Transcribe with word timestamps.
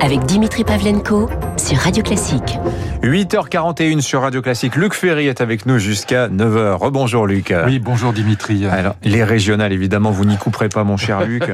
avec 0.00 0.24
Dimitri 0.26 0.64
Pavlenko 0.64 1.28
sur 1.56 1.78
Radio 1.78 2.02
Classique. 2.02 2.58
8h41 3.02 4.00
sur 4.00 4.22
Radio 4.22 4.42
Classique. 4.42 4.76
Luc 4.76 4.94
Ferry 4.94 5.26
est 5.26 5.40
avec 5.40 5.66
nous 5.66 5.78
jusqu'à 5.78 6.28
9h. 6.28 6.74
Rebonjour 6.74 7.26
Luc. 7.26 7.52
Oui, 7.66 7.78
bonjour 7.78 8.12
Dimitri. 8.12 8.66
Alors, 8.66 8.94
les 9.02 9.24
régionales, 9.24 9.72
évidemment, 9.72 10.10
vous 10.10 10.24
n'y 10.24 10.36
couperez 10.36 10.68
pas, 10.68 10.84
mon 10.84 10.96
cher 10.96 11.20
Luc. 11.26 11.44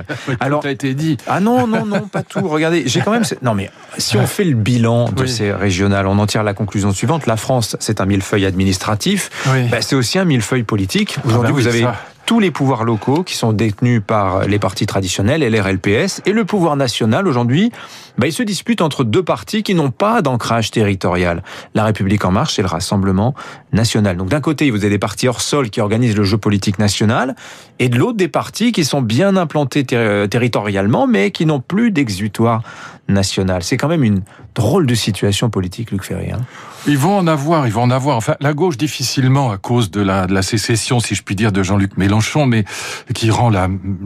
Alors, 0.40 0.60
tout 0.60 0.68
a 0.68 0.70
été 0.70 0.94
dit. 0.94 1.16
Ah 1.26 1.40
non, 1.40 1.66
non, 1.66 1.86
non, 1.86 2.02
pas 2.02 2.22
tout. 2.28 2.46
Regardez, 2.46 2.84
j'ai 2.86 3.00
quand 3.00 3.12
même. 3.12 3.24
Non, 3.42 3.54
mais 3.54 3.70
si 3.98 4.16
on 4.16 4.26
fait 4.26 4.44
le 4.44 4.54
bilan 4.54 5.10
de 5.10 5.26
ces 5.26 5.52
régionales, 5.52 6.06
on 6.06 6.18
en 6.18 6.26
tire 6.26 6.42
la 6.42 6.54
conclusion 6.54 6.92
suivante. 6.92 7.26
La 7.26 7.36
France, 7.36 7.76
c'est 7.80 8.00
un 8.00 8.06
millefeuille 8.06 8.46
administratif. 8.46 9.30
Bah, 9.70 9.80
c'est 9.80 9.96
aussi 9.96 10.18
un 10.18 10.24
millefeuille 10.24 10.64
politique. 10.64 11.18
Aujourd'hui, 11.24 11.50
ah 11.50 11.54
bah 11.54 11.60
vous 11.60 11.66
avez 11.68 11.86
tous 12.26 12.40
les 12.40 12.50
pouvoirs 12.50 12.84
locaux 12.84 13.22
qui 13.22 13.36
sont 13.36 13.52
détenus 13.52 14.02
par 14.06 14.46
les 14.46 14.58
partis 14.58 14.86
traditionnels, 14.86 15.42
LRLPS, 15.42 16.22
et 16.26 16.32
le 16.32 16.44
pouvoir 16.44 16.76
national 16.76 17.28
aujourd'hui, 17.28 17.70
bah, 18.18 18.26
il 18.26 18.32
se 18.32 18.42
dispute 18.42 18.80
entre 18.80 19.04
deux 19.04 19.22
partis 19.22 19.62
qui 19.62 19.74
n'ont 19.74 19.90
pas 19.90 20.22
d'ancrage 20.22 20.70
territorial. 20.70 21.42
La 21.74 21.84
République 21.84 22.24
en 22.24 22.30
marche 22.30 22.58
et 22.58 22.62
le 22.62 22.68
Rassemblement 22.68 23.34
national. 23.72 24.16
Donc 24.16 24.28
d'un 24.28 24.40
côté, 24.40 24.70
vous 24.70 24.78
avez 24.78 24.90
des 24.90 24.98
partis 24.98 25.28
hors 25.28 25.40
sol 25.40 25.70
qui 25.70 25.80
organisent 25.80 26.16
le 26.16 26.24
jeu 26.24 26.38
politique 26.38 26.78
national, 26.78 27.34
et 27.78 27.88
de 27.88 27.98
l'autre, 27.98 28.16
des 28.16 28.28
partis 28.28 28.72
qui 28.72 28.84
sont 28.84 29.02
bien 29.02 29.36
implantés 29.36 29.84
territorialement, 29.84 31.06
mais 31.06 31.30
qui 31.30 31.46
n'ont 31.46 31.60
plus 31.60 31.90
d'exutoire 31.90 32.62
national. 33.08 33.62
C'est 33.62 33.76
quand 33.76 33.88
même 33.88 34.04
une 34.04 34.22
drôle 34.54 34.86
de 34.86 34.94
situation 34.94 35.50
politique, 35.50 35.90
Luc 35.90 36.04
Ferry. 36.04 36.30
Hein. 36.32 36.40
Ils 36.86 36.98
vont 36.98 37.16
en 37.16 37.26
avoir, 37.26 37.66
ils 37.66 37.72
vont 37.72 37.82
en 37.82 37.90
avoir. 37.90 38.18
Enfin, 38.18 38.36
la 38.40 38.52
gauche 38.52 38.76
difficilement 38.76 39.50
à 39.50 39.56
cause 39.56 39.90
de 39.90 40.02
la, 40.02 40.26
de 40.26 40.34
la 40.34 40.42
sécession, 40.42 41.00
si 41.00 41.14
je 41.14 41.22
puis 41.22 41.34
dire, 41.34 41.50
de 41.50 41.62
Jean-Luc 41.62 41.96
Mélenchon, 41.96 42.44
mais 42.44 42.66
qui 43.14 43.30
rend 43.30 43.50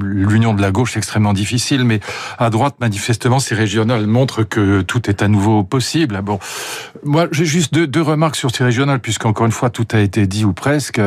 l'union 0.00 0.54
de 0.54 0.62
la 0.62 0.70
gauche 0.70 0.96
extrêmement 0.96 1.32
difficile. 1.32 1.82
Mais 1.82 1.98
à 2.38 2.50
droite, 2.50 2.76
manifestement, 2.78 3.40
ces 3.40 3.56
régionales 3.56 4.06
montrent 4.06 4.44
que 4.44 4.82
tout 4.82 5.10
est 5.10 5.22
à 5.22 5.28
nouveau 5.28 5.64
possible. 5.64 6.20
Bon, 6.22 6.38
moi, 7.02 7.26
j'ai 7.32 7.46
juste 7.46 7.74
deux, 7.74 7.88
deux, 7.88 8.02
remarques 8.02 8.36
sur 8.36 8.54
ces 8.54 8.62
régionales, 8.62 9.00
puisqu'encore 9.00 9.46
une 9.46 9.52
fois, 9.52 9.70
tout 9.70 9.88
a 9.90 9.98
été 9.98 10.28
dit 10.28 10.44
ou 10.44 10.52
presque, 10.52 11.00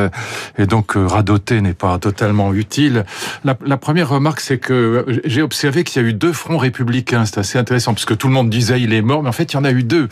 et 0.58 0.66
donc 0.66 0.98
euh, 0.98 1.08
radoter 1.08 1.62
n'est 1.62 1.74
pas 1.74 1.98
totalement 2.00 2.54
utile. 2.54 3.06
La, 3.46 3.58
la 3.66 3.78
première 3.78 4.10
remarque, 4.10 4.42
c'est 4.42 4.58
que 4.58 5.06
j'ai 5.24 5.42
observé 5.42 5.86
qu'il 5.86 6.02
y 6.02 6.06
a 6.06 6.08
eu 6.10 6.14
deux 6.14 6.34
fronts 6.34 6.58
républicains. 6.58 7.24
C'est 7.26 7.38
assez 7.38 7.58
intéressant, 7.58 7.94
parce 7.94 8.06
que 8.06 8.14
tout 8.14 8.28
le 8.28 8.34
monde 8.34 8.50
disait 8.50 8.82
il 8.82 8.92
est 8.92 9.02
mort, 9.02 9.24
mais 9.24 9.30
en 9.30 9.34
fait, 9.34 9.54
il 9.54 9.56
y 9.56 9.60
en 9.60 9.64
a 9.64 9.72
eu 9.72 9.84
deux. 9.84 10.10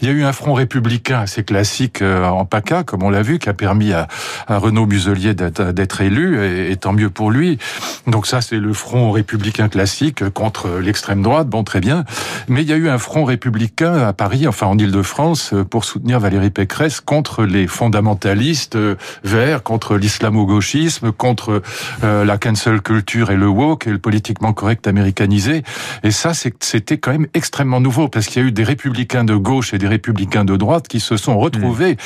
Il 0.00 0.08
y 0.08 0.10
a 0.10 0.14
eu 0.14 0.24
un 0.24 0.32
front 0.32 0.54
républicain 0.54 1.01
assez 1.10 1.44
classique 1.44 2.02
euh, 2.02 2.24
en 2.24 2.44
PACA, 2.44 2.84
comme 2.84 3.02
on 3.02 3.10
l'a 3.10 3.22
vu, 3.22 3.38
qui 3.38 3.48
a 3.48 3.54
permis 3.54 3.92
à, 3.92 4.08
Renaud 4.48 4.86
Muselier 4.86 5.34
d'être 5.34 6.00
élu, 6.00 6.70
et, 6.70 6.76
tant 6.76 6.92
mieux 6.92 7.10
pour 7.10 7.30
lui. 7.30 7.58
Donc 8.06 8.26
ça, 8.26 8.40
c'est 8.40 8.58
le 8.58 8.72
front 8.72 9.10
républicain 9.10 9.68
classique 9.68 10.28
contre 10.30 10.78
l'extrême 10.78 11.22
droite, 11.22 11.48
bon, 11.48 11.64
très 11.64 11.80
bien. 11.80 12.04
Mais 12.48 12.62
il 12.62 12.68
y 12.68 12.72
a 12.72 12.76
eu 12.76 12.88
un 12.88 12.98
front 12.98 13.24
républicain 13.24 13.94
à 13.94 14.12
Paris, 14.12 14.46
enfin 14.46 14.66
en 14.66 14.78
Ile-de-France, 14.78 15.54
pour 15.70 15.84
soutenir 15.84 16.20
Valérie 16.20 16.50
Pécresse 16.50 17.00
contre 17.00 17.44
les 17.44 17.66
fondamentalistes 17.66 18.76
euh, 18.76 18.96
verts, 19.24 19.62
contre 19.62 19.96
l'islamo-gauchisme, 19.96 21.12
contre 21.12 21.62
euh, 22.04 22.24
la 22.24 22.38
cancel 22.38 22.80
culture 22.80 23.30
et 23.30 23.36
le 23.36 23.48
woke 23.48 23.86
et 23.86 23.90
le 23.90 23.98
politiquement 23.98 24.52
correct 24.52 24.86
américanisé. 24.86 25.62
Et 26.02 26.10
ça, 26.10 26.32
c'était 26.34 26.98
quand 26.98 27.12
même 27.12 27.26
extrêmement 27.34 27.80
nouveau, 27.80 28.08
parce 28.08 28.26
qu'il 28.26 28.42
y 28.42 28.44
a 28.44 28.48
eu 28.48 28.52
des 28.52 28.64
républicains 28.64 29.24
de 29.24 29.34
gauche 29.34 29.74
et 29.74 29.78
des 29.78 29.88
républicains 29.88 30.44
de 30.44 30.56
droite 30.56 30.88
qui 30.92 31.00
se 31.00 31.16
sont 31.16 31.38
retrouvés 31.38 31.96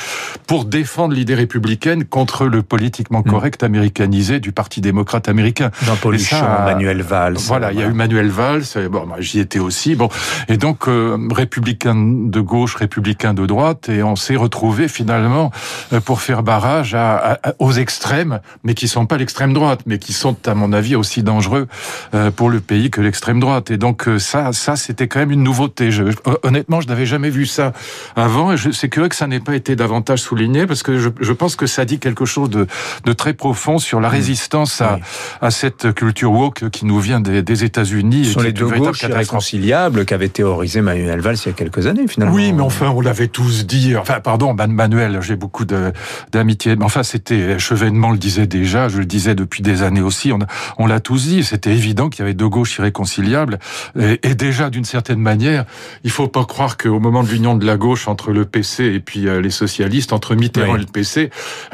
pour 0.47 0.63
défendre 0.63 1.13
l'idée 1.13 1.35
républicaine 1.35 2.05
contre 2.05 2.45
le 2.45 2.63
politiquement 2.63 3.19
mm. 3.19 3.29
correct 3.29 3.63
américanisé 3.63 4.39
du 4.39 4.53
Parti 4.53 4.79
démocrate 4.79 5.27
américain. 5.27 5.71
Jean-Paul 5.81 6.17
Manuel 6.65 7.01
Valls. 7.01 7.35
Voilà, 7.47 7.73
il 7.73 7.79
y 7.79 7.83
a 7.83 7.87
eu 7.87 7.91
Manuel 7.91 8.29
Valls, 8.29 8.63
bon, 8.89 9.05
j'y 9.19 9.39
étais 9.39 9.59
aussi, 9.59 9.95
bon, 9.95 10.07
et 10.47 10.55
donc 10.55 10.87
euh, 10.87 11.17
républicain 11.31 11.95
de 11.95 12.39
gauche, 12.39 12.75
républicain 12.75 13.33
de 13.33 13.45
droite, 13.45 13.89
et 13.89 14.03
on 14.03 14.15
s'est 14.15 14.37
retrouvé 14.37 14.87
finalement 14.87 15.51
euh, 15.91 15.99
pour 15.99 16.21
faire 16.21 16.41
barrage 16.41 16.95
à, 16.95 17.39
aux 17.59 17.73
extrêmes, 17.73 18.39
mais 18.63 18.73
qui 18.73 18.87
sont 18.87 19.05
pas 19.05 19.17
l'extrême 19.17 19.51
droite, 19.51 19.81
mais 19.85 19.99
qui 19.99 20.13
sont 20.13 20.37
à 20.47 20.53
mon 20.53 20.71
avis 20.71 20.95
aussi 20.95 21.23
dangereux 21.23 21.67
euh, 22.13 22.31
pour 22.31 22.49
le 22.49 22.61
pays 22.61 22.89
que 22.89 23.01
l'extrême 23.01 23.41
droite. 23.41 23.69
Et 23.69 23.77
donc 23.77 24.07
ça, 24.17 24.53
ça 24.53 24.77
c'était 24.77 25.09
quand 25.09 25.19
même 25.19 25.31
une 25.31 25.43
nouveauté. 25.43 25.91
Je, 25.91 26.03
honnêtement, 26.43 26.79
je 26.79 26.87
n'avais 26.87 27.05
jamais 27.05 27.29
vu 27.29 27.45
ça 27.45 27.73
avant. 28.15 28.53
Et 28.53 28.57
je, 28.57 28.76
c'est 28.77 28.89
curieux 28.89 29.09
que 29.09 29.15
ça 29.15 29.27
n'ait 29.27 29.39
pas 29.39 29.55
été 29.55 29.75
davantage 29.75 30.19
souligné 30.19 30.67
parce 30.67 30.83
que 30.83 30.97
je, 30.97 31.09
je, 31.19 31.33
pense 31.33 31.55
que 31.55 31.65
ça 31.65 31.85
dit 31.85 31.99
quelque 31.99 32.25
chose 32.25 32.49
de, 32.49 32.67
de 33.03 33.13
très 33.13 33.33
profond 33.33 33.79
sur 33.79 33.99
la 33.99 34.09
mmh. 34.09 34.11
résistance 34.11 34.81
à, 34.81 34.99
à, 35.41 35.51
cette 35.51 35.93
culture 35.93 36.31
woke 36.31 36.69
qui 36.69 36.85
nous 36.85 36.99
vient 36.99 37.19
des, 37.19 37.41
des 37.41 37.63
États-Unis. 37.63 38.25
Ce 38.25 38.33
sont 38.33 38.41
les 38.41 38.53
deux 38.53 38.67
gauches 38.67 39.01
irréconciliables 39.01 40.05
qu'avait 40.05 40.29
théorisé 40.29 40.81
Manuel 40.81 41.19
Valls 41.19 41.37
il 41.45 41.47
y 41.47 41.51
a 41.51 41.53
quelques 41.53 41.87
années 41.87 42.07
finalement. 42.07 42.33
Oui, 42.33 42.53
mais 42.53 42.61
enfin 42.61 42.89
on 42.89 43.01
l'avait 43.01 43.27
tous 43.27 43.65
dit. 43.65 43.95
Enfin 43.95 44.19
pardon, 44.19 44.53
Manuel, 44.53 45.19
j'ai 45.21 45.35
beaucoup 45.35 45.65
d'amitié. 45.65 46.75
Mais 46.75 46.85
enfin 46.85 47.03
c'était 47.03 47.59
Chevènement 47.59 48.11
le 48.11 48.17
disait 48.17 48.47
déjà, 48.47 48.89
je 48.89 48.99
le 48.99 49.05
disais 49.05 49.35
depuis 49.35 49.63
des 49.63 49.83
années 49.83 50.01
aussi. 50.01 50.31
On, 50.31 50.39
on 50.77 50.85
l'a 50.85 50.99
tous 50.99 51.27
dit. 51.27 51.43
C'était 51.43 51.71
évident 51.71 52.09
qu'il 52.09 52.19
y 52.19 52.23
avait 52.23 52.33
deux 52.33 52.49
gauches 52.49 52.77
irréconciliables 52.77 53.59
et, 53.99 54.19
et 54.23 54.35
déjà 54.35 54.69
d'une 54.69 54.85
certaine 54.85 55.19
manière, 55.19 55.65
il 56.03 56.11
faut 56.11 56.27
pas 56.27 56.45
croire 56.45 56.77
qu'au 56.77 56.99
moment 56.99 57.23
de 57.23 57.29
l'union 57.29 57.55
de 57.55 57.65
la 57.65 57.77
gauche 57.77 58.07
entre 58.07 58.31
le 58.31 58.45
PC 58.57 58.85
et 58.85 58.99
puis 58.99 59.27
euh, 59.27 59.41
les 59.41 59.49
socialistes, 59.49 60.13
entre 60.13 60.35
Mitterrand 60.35 60.75
et 60.75 60.79
le 60.79 60.85
PC, 60.85 61.29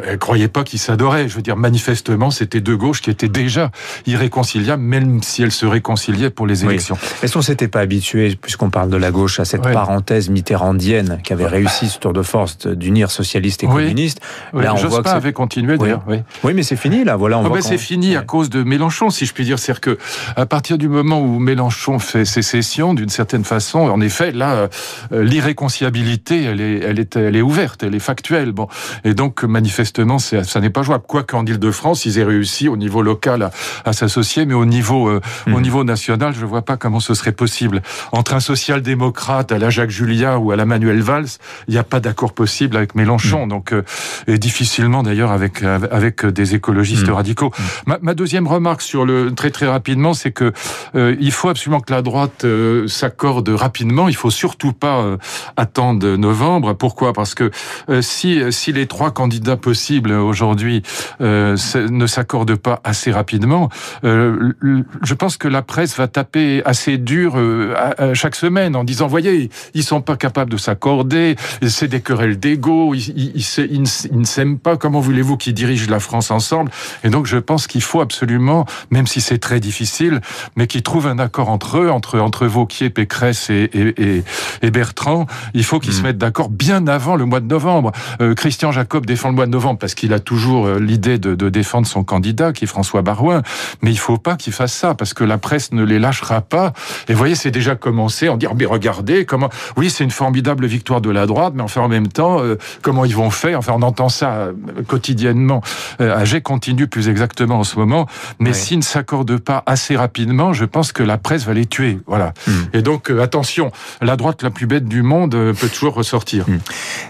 euh, 0.06 0.18
croyaient 0.18 0.48
pas 0.48 0.64
qu'ils 0.64 0.80
s'adoraient. 0.80 1.28
Je 1.30 1.36
veux 1.36 1.42
dire, 1.42 1.56
manifestement, 1.56 2.32
c'était 2.32 2.62
deux 2.62 2.76
gauches 2.76 3.02
qui 3.02 3.10
étaient 3.10 3.30
déjà 3.30 3.72
irréconciliables, 4.06 4.84
même 4.84 5.24
si 5.24 5.44
elles 5.44 5.52
se 5.52 5.66
réconciliaient 5.66 6.30
pour 6.30 6.48
les 6.48 6.66
élections. 6.66 6.98
Est-ce 7.22 7.34
qu'on 7.34 7.42
s'était 7.42 7.68
pas 7.68 7.80
habitué, 7.80 8.38
puisqu'on 8.42 8.70
parle 8.70 8.90
de 8.90 8.98
la 8.98 9.12
gauche, 9.12 9.40
à 9.40 9.46
cette 9.46 9.62
parenthèse 9.62 10.30
mitterrandienne 10.30 11.20
qui 11.24 11.34
avait 11.34 11.48
réussi 11.48 11.88
ce 11.90 12.00
tour 12.00 12.14
de 12.14 12.22
force 12.22 12.68
d'unir 12.68 13.12
socialistes 13.12 13.64
et 13.64 13.68
communistes? 13.68 14.20
Là, 14.54 14.74
on 14.74 14.88
voit 14.88 15.04
que 15.04 15.10
avait 15.10 15.34
continué 15.34 15.78
d'ailleurs. 15.78 16.04
Oui. 16.08 16.54
mais 16.54 16.64
c'est 16.64 16.76
fini 16.76 17.04
là. 17.04 17.16
Voilà, 17.16 17.40
on 17.40 17.50
oh, 17.50 17.62
c'est 17.62 17.78
fini 17.78 18.16
à 18.16 18.22
cause 18.22 18.50
de 18.50 18.64
Mélenchon, 18.64 19.10
si 19.10 19.26
je 19.26 19.34
puis 19.34 19.46
dire. 19.46 19.60
C'est-à-dire 19.60 19.82
que 19.82 19.98
à 20.36 20.46
partir 20.46 20.78
du 20.78 20.88
moment 20.88 21.22
où 21.22 21.40
Mélenchon 21.40 22.00
fait 22.00 22.26
sécession, 22.26 22.94
d'une 22.94 23.10
certaine 23.10 23.44
façon, 23.44 23.80
en 23.80 24.02
effet, 24.02 24.32
là, 24.32 24.70
euh, 25.12 25.24
l'irréconciliabilité, 25.24 26.44
elle 26.44 26.62
est, 26.62 26.73
elle 26.82 27.00
est 27.00 27.16
elle 27.16 27.36
est 27.36 27.42
ouverte, 27.42 27.84
elle 27.84 27.96
est 27.96 28.00
factuelle. 28.00 28.52
Bon, 28.52 28.68
et 29.04 29.14
donc 29.14 29.44
manifestement, 29.44 30.20
ça 30.20 30.60
n'est 30.60 30.70
pas 30.70 30.84
jouable. 30.84 31.04
Quoi 31.08 31.24
qu'en 31.24 31.46
Île-de-France, 31.46 32.06
ils 32.06 32.20
aient 32.20 32.24
réussi 32.24 32.68
au 32.68 32.78
niveau 32.78 33.02
local 33.02 33.52
à, 33.86 33.94
s'associer, 33.94 34.46
mais 34.46 34.54
au 34.54 34.66
niveau 34.66 35.08
euh, 35.08 35.22
au 35.48 35.52
hmm. 35.52 35.62
niveau 35.62 35.84
national, 35.84 36.34
je 36.40 36.46
vois 36.46 36.64
pas 36.64 36.78
comment 36.78 37.00
ce 37.00 37.14
serait 37.14 37.32
possible. 37.32 37.82
Entre 38.12 38.34
un 38.34 38.40
social-démocrate 38.40 39.52
à 39.52 39.58
la 39.58 39.70
Jacques 39.70 39.90
Julien 39.90 40.38
ou 40.38 40.52
à 40.52 40.56
la 40.56 40.66
Manuel 40.66 41.02
Valls, 41.02 41.28
il 41.68 41.74
n'y 41.74 41.80
a 41.80 41.84
pas 41.84 42.00
d'accord 42.00 42.34
possible 42.34 42.78
avec 42.78 42.96
Mélenchon. 42.96 43.46
Hmm. 43.46 43.50
Donc, 43.50 43.74
euh, 43.74 43.84
et 44.28 44.38
difficilement 44.38 45.04
d'ailleurs 45.04 45.32
avec 45.32 45.64
avec 45.64 46.26
des 46.26 46.56
écologistes 46.56 47.08
hmm. 47.08 47.14
radicaux. 47.14 47.52
Ma, 47.88 48.14
deuxième 48.14 48.48
remarque 48.48 48.82
sur 48.82 49.06
le 49.06 49.34
très 49.34 49.50
très 49.50 49.68
rapidement, 49.68 50.14
c'est 50.14 50.32
que 50.32 50.54
euh, 50.96 51.16
il 51.20 51.32
faut 51.32 51.50
absolument 51.50 51.80
que 51.80 51.92
la 51.92 52.02
droite 52.02 52.46
s'accorde 52.88 53.50
rapidement. 53.50 54.08
Il 54.08 54.16
faut 54.16 54.32
surtout 54.32 54.74
pas 54.74 55.18
attendre 55.58 56.16
novembre. 56.16 56.63
Pourquoi? 56.74 57.14
Parce 57.14 57.36
que 57.36 57.52
euh, 57.90 58.02
si, 58.02 58.42
si 58.52 58.72
les 58.72 58.88
trois 58.88 59.12
candidats 59.12 59.58
possibles 59.58 60.12
aujourd'hui 60.12 60.84
euh, 61.22 61.58
ne 61.90 62.08
s'accordent 62.08 62.56
pas 62.56 62.80
assez 62.84 63.12
rapidement, 63.12 63.70
euh, 64.04 64.54
je 65.02 65.14
pense 65.14 65.38
que 65.38 65.48
la 65.48 65.62
presse 65.62 65.98
va 65.98 66.08
taper 66.08 66.62
assez 66.66 66.98
dur 66.98 67.38
chaque 68.14 68.36
semaine 68.36 68.76
en 68.76 68.84
disant, 68.84 69.08
voyez, 69.08 69.50
ils 69.74 69.84
sont 69.84 70.02
pas 70.02 70.16
capables 70.16 70.52
de 70.52 70.58
s'accorder, 70.58 71.36
c'est 71.68 71.88
des 71.88 72.02
querelles 72.02 72.40
d'ego, 72.40 72.94
ils, 72.94 73.10
ils, 73.36 73.82
ils, 74.12 74.20
ne 74.20 74.26
s'aiment 74.26 74.60
pas, 74.60 74.78
comment 74.78 75.00
voulez-vous 75.00 75.38
qu'ils 75.38 75.54
dirigent 75.54 75.90
la 75.90 76.00
France 76.00 76.32
ensemble? 76.32 76.72
Et 77.04 77.10
donc 77.10 77.26
je 77.26 77.38
pense 77.38 77.68
qu'il 77.68 77.82
faut 77.82 78.02
absolument, 78.02 78.66
même 78.92 79.08
si 79.08 79.22
c'est 79.22 79.40
très 79.40 79.60
difficile, 79.60 80.22
mais 80.56 80.68
qu'ils 80.68 80.84
trouvent 80.84 81.08
un 81.08 81.20
accord 81.20 81.50
entre 81.50 81.80
eux, 81.80 81.90
entre, 81.90 82.20
entre 82.20 82.46
Vauquier, 82.46 82.90
Pécresse 82.90 83.50
et, 83.50 83.70
et, 83.74 84.24
et, 84.62 84.72
Bertrand, 84.72 85.26
il 85.54 85.64
faut 85.64 85.80
qu'ils 85.80 85.94
se 85.94 86.02
mmh. 86.02 86.04
mettent 86.04 86.18
d'accord 86.18 86.50
bien 86.54 86.88
avant 86.88 87.16
le 87.16 87.26
mois 87.26 87.40
de 87.40 87.48
novembre. 87.48 87.92
Euh, 88.22 88.36
Christian 88.36 88.72
Jacob 88.72 89.06
défend 89.06 89.30
le 89.30 89.36
mois 89.36 89.46
de 89.46 89.52
novembre 89.52 89.80
parce 89.80 89.96
qu'il 89.96 90.14
a 90.14 90.20
toujours 90.20 90.68
euh, 90.68 90.80
l'idée 90.80 91.18
de, 91.18 91.36
de, 91.36 91.50
défendre 91.50 91.88
son 91.88 92.04
candidat, 92.04 92.54
qui 92.54 92.64
est 92.64 92.68
François 92.68 93.02
Barouin. 93.02 93.42
Mais 93.82 93.92
il 93.92 93.98
faut 93.98 94.18
pas 94.18 94.36
qu'il 94.36 94.54
fasse 94.54 94.74
ça 94.74 94.94
parce 94.94 95.14
que 95.14 95.24
la 95.24 95.38
presse 95.38 95.72
ne 95.72 95.84
les 95.84 96.00
lâchera 96.00 96.42
pas. 96.42 96.74
Et 97.08 97.14
vous 97.14 97.18
voyez, 97.18 97.36
c'est 97.36 97.52
déjà 97.52 97.76
commencé 97.76 98.30
en 98.30 98.38
disant, 98.38 98.54
mais 98.58 98.66
regardez 98.66 99.26
comment, 99.26 99.50
oui, 99.78 99.90
c'est 99.90 100.04
une 100.04 100.12
formidable 100.12 100.66
victoire 100.66 101.02
de 101.02 101.10
la 101.10 101.26
droite, 101.26 101.54
mais 101.56 101.64
enfin 101.64 101.82
en 101.82 101.90
même 101.90 102.08
temps, 102.08 102.42
euh, 102.42 102.58
comment 102.82 103.06
ils 103.06 103.16
vont 103.16 103.32
faire? 103.32 103.60
Enfin, 103.60 103.74
on 103.76 103.82
entend 103.82 104.10
ça 104.10 104.50
quotidiennement. 104.88 105.62
AG 106.00 106.42
continue 106.42 106.88
plus 106.88 107.10
exactement 107.10 107.60
en 107.60 107.64
ce 107.64 107.78
moment. 107.78 108.08
Mais 108.40 108.54
s'ils 108.54 108.78
ne 108.78 108.84
s'accordent 108.84 109.38
pas 109.38 109.64
assez 109.66 109.96
rapidement, 109.96 110.54
je 110.54 110.66
pense 110.66 110.92
que 110.92 111.04
la 111.04 111.18
presse 111.18 111.46
va 111.46 111.54
les 111.54 111.66
tuer. 111.66 112.00
Voilà. 112.06 112.34
Hmm. 112.48 112.52
Et 112.74 112.82
donc, 112.82 113.10
attention, 113.10 113.72
la 114.02 114.16
droite 114.16 114.44
la 114.44 114.50
plus 114.50 114.68
bête 114.68 114.86
du 114.86 115.02
monde 115.02 115.32
peut 115.32 115.70
toujours 115.70 115.96
ressortir. 115.96 116.43
Sûr. 116.44 116.54
Hmm. 116.54 116.60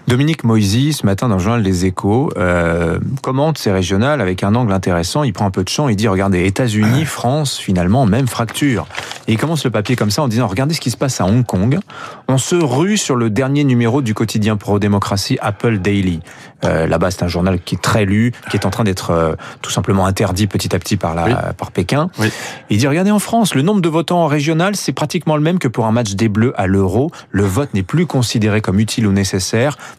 Dominique 0.07 0.43
Moisy, 0.43 0.93
ce 0.93 1.05
matin 1.05 1.27
dans 1.27 1.35
le 1.35 1.41
journal 1.41 1.61
Les 1.61 1.85
Échos, 1.85 2.31
euh, 2.37 2.99
commente 3.21 3.57
ces 3.57 3.71
régionales 3.71 4.21
avec 4.21 4.43
un 4.43 4.55
angle 4.55 4.73
intéressant. 4.73 5.23
Il 5.23 5.33
prend 5.33 5.45
un 5.45 5.51
peu 5.51 5.63
de 5.63 5.69
champ, 5.69 5.89
il 5.89 5.95
dit 5.95 6.07
regardez, 6.07 6.45
États-Unis, 6.45 7.05
France, 7.05 7.57
finalement, 7.57 8.05
même 8.05 8.27
fracture. 8.27 8.85
Et 9.27 9.33
il 9.33 9.37
commence 9.37 9.63
le 9.63 9.71
papier 9.71 9.95
comme 9.95 10.11
ça 10.11 10.21
en 10.21 10.27
disant 10.27 10.47
regardez 10.47 10.73
ce 10.73 10.81
qui 10.81 10.91
se 10.91 10.97
passe 10.97 11.21
à 11.21 11.25
Hong 11.25 11.45
Kong. 11.45 11.79
On 12.27 12.37
se 12.37 12.55
rue 12.55 12.97
sur 12.97 13.15
le 13.15 13.29
dernier 13.29 13.63
numéro 13.63 14.01
du 14.01 14.13
quotidien 14.13 14.57
pro-démocratie 14.57 15.37
Apple 15.41 15.79
Daily. 15.79 16.19
Euh, 16.65 16.87
Là-bas, 16.87 17.11
c'est 17.11 17.23
un 17.23 17.27
journal 17.27 17.59
qui 17.59 17.75
est 17.75 17.81
très 17.81 18.05
lu, 18.05 18.31
qui 18.49 18.57
est 18.57 18.65
en 18.65 18.69
train 18.69 18.83
d'être 18.83 19.11
euh, 19.11 19.35
tout 19.61 19.71
simplement 19.71 20.05
interdit 20.05 20.47
petit 20.47 20.75
à 20.75 20.79
petit 20.79 20.97
par, 20.97 21.15
la, 21.15 21.53
par 21.53 21.71
Pékin. 21.71 22.09
Oui. 22.19 22.29
Il 22.69 22.77
dit 22.77 22.87
regardez 22.87 23.11
en 23.11 23.19
France, 23.19 23.55
le 23.55 23.61
nombre 23.61 23.81
de 23.81 23.89
votants 23.89 24.23
en 24.23 24.27
régional, 24.27 24.75
c'est 24.75 24.93
pratiquement 24.93 25.35
le 25.35 25.41
même 25.41 25.59
que 25.59 25.67
pour 25.67 25.85
un 25.85 25.91
match 25.91 26.13
des 26.13 26.29
Bleus 26.29 26.53
à 26.55 26.67
l'Euro. 26.67 27.11
Le 27.31 27.43
vote 27.43 27.73
n'est 27.73 27.83
plus 27.83 28.05
considéré 28.05 28.61
comme 28.61 28.79
utile 28.79 29.07
ou 29.07 29.11
nécessaire. 29.11 29.22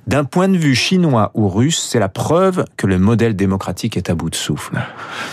D'un 0.07 0.25
point 0.25 0.49
de 0.49 0.57
vue 0.57 0.75
chinois 0.75 1.31
ou 1.35 1.49
russe, 1.49 1.89
c'est 1.91 1.99
la 1.99 2.09
preuve 2.09 2.65
que 2.77 2.87
le 2.87 2.99
modèle 2.99 3.37
démocratique 3.37 3.97
est 3.97 4.11
à 4.11 4.15
bout 4.15 4.31
de 4.31 4.35
souffle. 4.35 4.79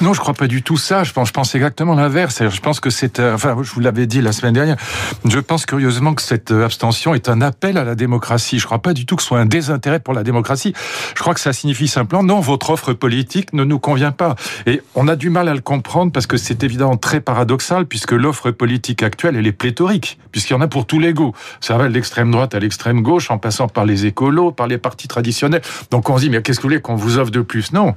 Non, 0.01 0.13
je 0.13 0.19
crois 0.19 0.33
pas 0.33 0.47
du 0.47 0.63
tout 0.63 0.77
ça. 0.77 1.03
Je 1.03 1.13
pense, 1.13 1.27
je 1.27 1.33
pense 1.33 1.55
exactement 1.55 1.95
l'inverse. 1.95 2.43
Je 2.49 2.59
pense 2.61 2.79
que 2.79 2.89
c'est, 2.89 3.19
euh, 3.19 3.35
enfin, 3.35 3.55
je 3.61 3.71
vous 3.71 3.79
l'avais 3.79 4.07
dit 4.07 4.21
la 4.21 4.31
semaine 4.31 4.53
dernière. 4.53 4.77
Je 5.25 5.39
pense 5.39 5.65
curieusement 5.65 6.13
que 6.13 6.21
cette 6.21 6.51
euh, 6.51 6.65
abstention 6.65 7.13
est 7.13 7.29
un 7.29 7.41
appel 7.41 7.77
à 7.77 7.83
la 7.83 7.95
démocratie. 7.95 8.59
Je 8.59 8.65
crois 8.65 8.79
pas 8.79 8.93
du 8.93 9.05
tout 9.05 9.15
que 9.15 9.21
ce 9.21 9.29
soit 9.29 9.39
un 9.39 9.45
désintérêt 9.45 9.99
pour 9.99 10.13
la 10.13 10.23
démocratie. 10.23 10.73
Je 11.15 11.21
crois 11.21 11.33
que 11.33 11.39
ça 11.39 11.53
signifie 11.53 11.87
simplement 11.87 12.23
non, 12.23 12.39
votre 12.39 12.69
offre 12.71 12.93
politique 12.93 13.53
ne 13.53 13.63
nous 13.63 13.79
convient 13.79 14.11
pas. 14.11 14.35
Et 14.65 14.81
on 14.95 15.07
a 15.07 15.15
du 15.15 15.29
mal 15.29 15.47
à 15.47 15.53
le 15.53 15.61
comprendre 15.61 16.11
parce 16.11 16.27
que 16.27 16.37
c'est 16.37 16.63
évidemment 16.63 16.97
très 16.97 17.21
paradoxal 17.21 17.85
puisque 17.85 18.11
l'offre 18.11 18.51
politique 18.51 19.03
actuelle 19.03 19.35
elle 19.35 19.47
est 19.47 19.51
pléthorique 19.51 20.19
puisqu'il 20.31 20.53
y 20.53 20.55
en 20.55 20.61
a 20.61 20.67
pour 20.67 20.85
tous 20.85 20.99
les 20.99 21.13
goûts. 21.13 21.33
Ça 21.59 21.77
va 21.77 21.87
de 21.87 21.93
l'extrême 21.93 22.31
droite 22.31 22.55
à 22.55 22.59
l'extrême 22.59 23.01
gauche 23.01 23.31
en 23.31 23.37
passant 23.37 23.67
par 23.67 23.80
les 23.85 24.05
écolos, 24.05 24.51
par 24.51 24.67
les 24.67 24.77
partis 24.77 25.07
traditionnels. 25.07 25.61
Donc 25.91 26.09
on 26.09 26.17
se 26.17 26.23
dit 26.23 26.29
mais 26.29 26.41
qu'est-ce 26.41 26.59
que 26.59 26.63
vous 26.63 26.69
voulez 26.69 26.81
qu'on 26.81 26.95
vous 26.95 27.17
offre 27.17 27.31
de 27.31 27.41
plus? 27.41 27.73
Non, 27.73 27.95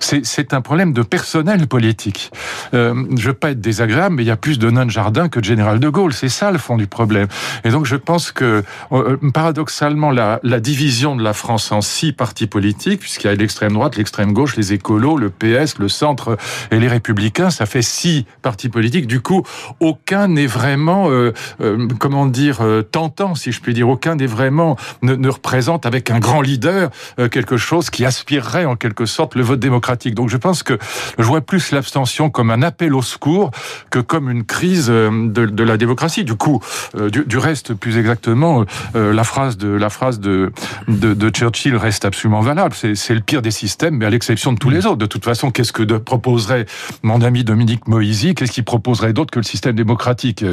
c'est 0.00 0.54
un 0.54 0.60
problème 0.60 0.92
de 0.92 1.02
personnel 1.02 1.66
politique. 1.66 2.30
Euh, 2.74 2.94
je 3.16 3.28
veux 3.28 3.34
pas 3.34 3.50
être 3.50 3.60
désagréable, 3.60 4.16
mais 4.16 4.22
il 4.22 4.28
y 4.28 4.30
a 4.30 4.36
plus 4.36 4.58
de 4.58 4.70
nains 4.70 4.86
de 4.86 4.90
jardin 4.90 5.28
que 5.28 5.40
de 5.40 5.44
général 5.44 5.80
de 5.80 5.88
Gaulle. 5.88 6.12
C'est 6.12 6.28
ça 6.28 6.50
le 6.50 6.58
fond 6.58 6.76
du 6.76 6.86
problème. 6.86 7.26
Et 7.64 7.70
donc 7.70 7.86
je 7.86 7.96
pense 7.96 8.32
que 8.32 8.62
euh, 8.92 9.16
paradoxalement 9.32 10.10
la, 10.10 10.40
division 10.60 11.16
de 11.16 11.22
la 11.22 11.32
France 11.32 11.70
en 11.70 11.80
six 11.80 12.12
partis 12.12 12.46
politiques, 12.46 13.00
puisqu'il 13.00 13.26
y 13.26 13.30
a 13.30 13.34
l'extrême 13.34 13.72
droite, 13.72 13.96
l'extrême 13.96 14.32
gauche, 14.32 14.56
les 14.56 14.72
écolos, 14.72 15.16
le 15.16 15.30
PS, 15.30 15.78
le 15.78 15.88
centre 15.88 16.36
et 16.70 16.78
les 16.78 16.88
républicains, 16.88 17.50
ça 17.50 17.66
fait 17.66 17.82
six 17.82 18.26
partis 18.42 18.68
politiques. 18.68 19.06
Du 19.06 19.20
coup, 19.20 19.42
aucun 19.80 20.28
n'est 20.28 20.46
vraiment, 20.46 21.10
euh, 21.10 21.32
euh, 21.60 21.88
comment 21.98 22.26
dire, 22.26 22.60
euh, 22.62 22.82
tentant, 22.82 23.34
si 23.34 23.52
je 23.52 23.60
puis 23.60 23.74
dire. 23.74 23.88
Aucun 23.88 24.16
n'est 24.16 24.26
vraiment 24.26 24.76
ne, 25.26 25.30
représente 25.30 25.86
avec 25.86 26.10
un 26.10 26.18
grand 26.18 26.40
leader 26.40 26.90
quelque 27.30 27.56
chose 27.56 27.90
qui 27.90 28.04
aspirerait 28.04 28.64
en 28.64 28.76
quelque 28.76 29.06
sorte 29.06 29.34
le 29.34 29.42
vote 29.42 29.60
démocratique. 29.60 30.14
Donc 30.14 30.28
je 30.28 30.36
pense 30.36 30.62
que 30.62 30.78
je 31.18 31.22
vois 31.24 31.40
plus 31.40 31.72
l'abstention 31.72 32.30
comme 32.30 32.50
un 32.50 32.62
appel 32.62 32.94
au 32.94 33.02
secours 33.02 33.50
que 33.90 33.98
comme 33.98 34.30
une 34.30 34.44
crise 34.44 34.86
de, 34.86 35.28
de 35.28 35.64
la 35.64 35.76
démocratie. 35.76 36.24
Du 36.24 36.34
coup, 36.34 36.62
du, 36.94 37.24
du, 37.24 37.38
reste, 37.38 37.74
plus 37.74 37.98
exactement, 37.98 38.64
la 38.94 39.24
phrase 39.24 39.56
de 39.56 39.68
la 39.68 39.90
phrase 39.90 40.20
de, 40.20 40.52
de, 40.88 41.14
de 41.14 41.30
Churchill 41.30 41.76
reste 41.76 42.04
absolument 42.04 42.40
valable. 42.40 42.74
C'est 42.74 43.14
le 43.14 43.20
pire 43.20 43.42
des 43.42 43.50
systèmes, 43.50 43.96
mais 43.96 44.06
à 44.06 44.10
l'exception 44.10 44.52
de 44.52 44.58
tous 44.58 44.70
les 44.70 44.86
autres. 44.86 44.96
De 44.96 45.06
toute 45.06 45.24
façon, 45.24 45.50
qu'est-ce 45.50 45.72
que 45.72 45.82
proposerait 45.98 46.66
mon 47.02 47.20
ami 47.20 47.44
Dominique 47.44 47.86
Moisy? 47.88 48.34
Qu'est-ce 48.34 48.52
qu'il 48.52 48.64
proposerait 48.64 49.12
d'autre 49.12 49.30
que 49.30 49.38
le 49.38 49.44
système 49.44 49.74
démocratique? 49.74 50.44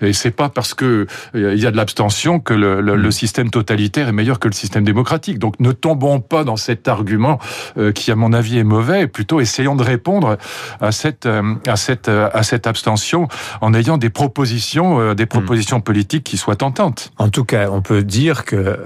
Et 0.00 0.12
c'est 0.12 0.30
pas 0.30 0.48
parce 0.48 0.74
que 0.74 1.06
il 1.34 1.58
y 1.58 1.66
a 1.66 1.70
de 1.70 1.76
l'abstention 1.76 2.40
que 2.40 2.54
le, 2.54 2.80
le, 2.80 2.96
le, 2.96 3.10
système 3.10 3.50
totalitaire 3.50 4.08
est 4.12 4.14
meilleur 4.14 4.38
que 4.38 4.48
le 4.48 4.54
système 4.54 4.84
démocratique. 4.84 5.38
Donc 5.38 5.58
ne 5.58 5.72
tombons 5.72 6.20
pas 6.20 6.44
dans 6.44 6.56
cet 6.56 6.88
argument 6.88 7.38
euh, 7.76 7.92
qui, 7.92 8.10
à 8.10 8.16
mon 8.16 8.32
avis, 8.32 8.58
est 8.58 8.64
mauvais. 8.64 9.06
Plutôt 9.06 9.40
essayons 9.40 9.74
de 9.74 9.82
répondre 9.82 10.36
à 10.80 10.92
cette 10.92 11.26
euh, 11.26 11.54
à 11.66 11.76
cette 11.76 12.08
euh, 12.08 12.28
à 12.32 12.42
cette 12.42 12.66
abstention 12.66 13.28
en 13.60 13.74
ayant 13.74 13.98
des 13.98 14.10
propositions 14.10 15.14
des 15.14 15.26
propositions 15.26 15.80
politiques 15.80 16.24
qui 16.24 16.36
soient 16.36 16.56
tentantes. 16.56 17.12
En 17.18 17.28
tout 17.28 17.44
cas, 17.44 17.68
on 17.70 17.80
peut 17.80 18.02
dire 18.02 18.44
que 18.44 18.78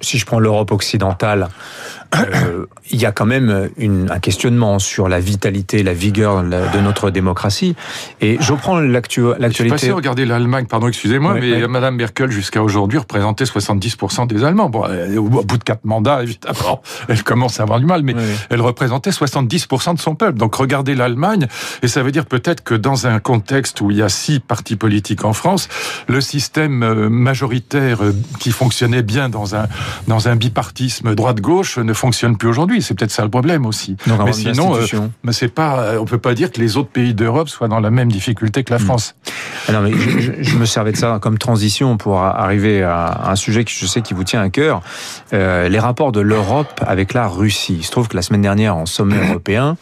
si 0.00 0.18
je 0.18 0.26
prends 0.26 0.38
l'Europe 0.38 0.72
occidentale, 0.72 1.48
il 2.90 3.00
y 3.00 3.06
a 3.06 3.12
quand 3.12 3.26
même 3.26 3.70
une, 3.76 4.10
un 4.10 4.18
questionnement 4.18 4.78
sur 4.78 5.08
la 5.08 5.20
vitalité, 5.20 5.82
la 5.82 5.92
vigueur 5.92 6.42
de 6.42 6.80
notre 6.80 7.10
démocratie. 7.10 7.76
Et 8.20 8.38
je 8.40 8.52
prends 8.54 8.80
l'actualité. 8.80 9.48
Je 9.48 9.54
suis 9.54 9.70
passé 9.70 9.92
regarder 9.92 10.24
l'Allemagne, 10.24 10.66
pardon, 10.66 10.88
excusez-moi, 10.88 11.34
mais 11.34 11.62
oui. 11.62 11.68
Madame 11.68 11.96
Merkel 11.96 12.30
jusqu'à 12.30 12.62
aujourd'hui 12.62 12.98
représentait 12.98 13.44
70% 13.44 14.26
des 14.26 14.44
Allemands. 14.44 14.69
Bon, 14.70 14.84
au 15.16 15.28
bout 15.28 15.58
de 15.58 15.64
quatre 15.64 15.84
mandats, 15.84 16.22
évidemment, 16.22 16.82
elle 17.08 17.22
commence 17.22 17.60
à 17.60 17.64
avoir 17.64 17.80
du 17.80 17.86
mal, 17.86 18.02
mais 18.02 18.14
oui. 18.14 18.22
elle 18.50 18.60
représentait 18.60 19.10
70% 19.10 19.94
de 19.94 20.00
son 20.00 20.14
peuple. 20.14 20.38
Donc 20.38 20.54
regardez 20.54 20.94
l'Allemagne, 20.94 21.46
et 21.82 21.88
ça 21.88 22.02
veut 22.02 22.12
dire 22.12 22.26
peut-être 22.26 22.62
que 22.62 22.74
dans 22.74 23.06
un 23.06 23.18
contexte 23.18 23.80
où 23.80 23.90
il 23.90 23.98
y 23.98 24.02
a 24.02 24.08
six 24.08 24.40
partis 24.40 24.76
politiques 24.76 25.24
en 25.24 25.32
France, 25.32 25.68
le 26.08 26.20
système 26.20 26.82
euh, 26.82 27.08
majoritaire 27.08 28.02
euh, 28.02 28.14
qui 28.38 28.50
fonctionnait 28.50 29.02
bien 29.02 29.28
dans 29.28 29.54
un 29.54 29.66
dans 30.06 30.28
un 30.28 30.36
bipartisme 30.36 31.14
droite-gauche 31.14 31.78
ne 31.78 31.92
fonctionne 31.92 32.36
plus 32.36 32.48
aujourd'hui. 32.48 32.82
C'est 32.82 32.94
peut-être 32.94 33.10
ça 33.10 33.22
le 33.22 33.30
problème 33.30 33.66
aussi. 33.66 33.96
Donc, 34.06 34.20
mais 34.24 34.32
sinon, 34.32 34.76
euh, 34.76 34.86
mais 35.22 35.32
c'est 35.32 35.48
pas, 35.48 35.80
euh, 35.80 35.98
on 35.98 36.04
peut 36.04 36.18
pas 36.18 36.34
dire 36.34 36.50
que 36.50 36.60
les 36.60 36.76
autres 36.76 36.90
pays 36.90 37.14
d'Europe 37.14 37.48
soient 37.48 37.68
dans 37.68 37.80
la 37.80 37.90
même 37.90 38.10
difficulté 38.10 38.64
que 38.64 38.72
la 38.72 38.78
hmm. 38.78 38.84
France. 38.84 39.14
Alors, 39.68 39.82
mais 39.82 39.92
je, 39.92 40.32
je, 40.40 40.56
me 40.56 40.64
servais 40.64 40.92
de 40.92 40.96
ça 40.96 41.18
comme 41.20 41.38
transition 41.38 41.96
pour 41.96 42.20
arriver 42.20 42.82
à 42.82 43.30
un 43.30 43.36
sujet 43.36 43.64
que 43.64 43.70
je 43.70 43.86
sais 43.86 44.02
qui 44.02 44.14
vous 44.14 44.24
tient 44.24 44.40
à 44.40 44.50
cœur. 44.60 44.82
Euh, 45.32 45.68
les 45.68 45.78
rapports 45.78 46.12
de 46.12 46.20
l'Europe 46.20 46.84
avec 46.86 47.14
la 47.14 47.26
Russie. 47.26 47.76
Il 47.78 47.84
se 47.84 47.90
trouve 47.90 48.08
que 48.08 48.16
la 48.16 48.22
semaine 48.22 48.42
dernière, 48.42 48.76
en 48.76 48.84
sommet 48.84 49.16
européen, 49.16 49.76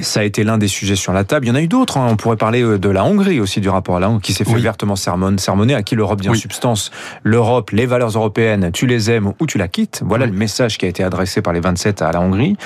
ça 0.00 0.20
a 0.20 0.22
été 0.22 0.42
l'un 0.42 0.56
des 0.56 0.68
sujets 0.68 0.96
sur 0.96 1.12
la 1.12 1.24
table. 1.24 1.46
Il 1.46 1.48
y 1.50 1.52
en 1.52 1.54
a 1.54 1.60
eu 1.60 1.68
d'autres. 1.68 1.98
Hein. 1.98 2.06
On 2.10 2.16
pourrait 2.16 2.36
parler 2.36 2.62
euh, 2.62 2.78
de 2.78 2.88
la 2.88 3.04
Hongrie 3.04 3.40
aussi, 3.40 3.60
du 3.60 3.68
rapport 3.68 3.96
à 3.96 4.00
la 4.00 4.08
Hongrie, 4.08 4.22
qui 4.22 4.32
s'est 4.32 4.44
fait 4.44 4.54
oui. 4.54 4.62
vertement 4.62 4.96
sermonner, 4.96 5.74
à 5.74 5.82
qui 5.82 5.96
l'Europe 5.96 6.20
dit 6.20 6.30
oui. 6.30 6.36
en 6.38 6.40
substance 6.40 6.90
l'Europe, 7.22 7.70
les 7.72 7.84
valeurs 7.84 8.10
européennes, 8.10 8.70
tu 8.72 8.86
les 8.86 9.10
aimes 9.10 9.32
ou 9.38 9.46
tu 9.46 9.58
la 9.58 9.68
quittes. 9.68 10.02
Voilà 10.04 10.24
oui. 10.24 10.30
le 10.30 10.36
message 10.36 10.78
qui 10.78 10.86
a 10.86 10.88
été 10.88 11.04
adressé 11.04 11.42
par 11.42 11.52
les 11.52 11.60
27 11.60 12.00
à 12.00 12.10
la 12.12 12.20
Hongrie. 12.20 12.56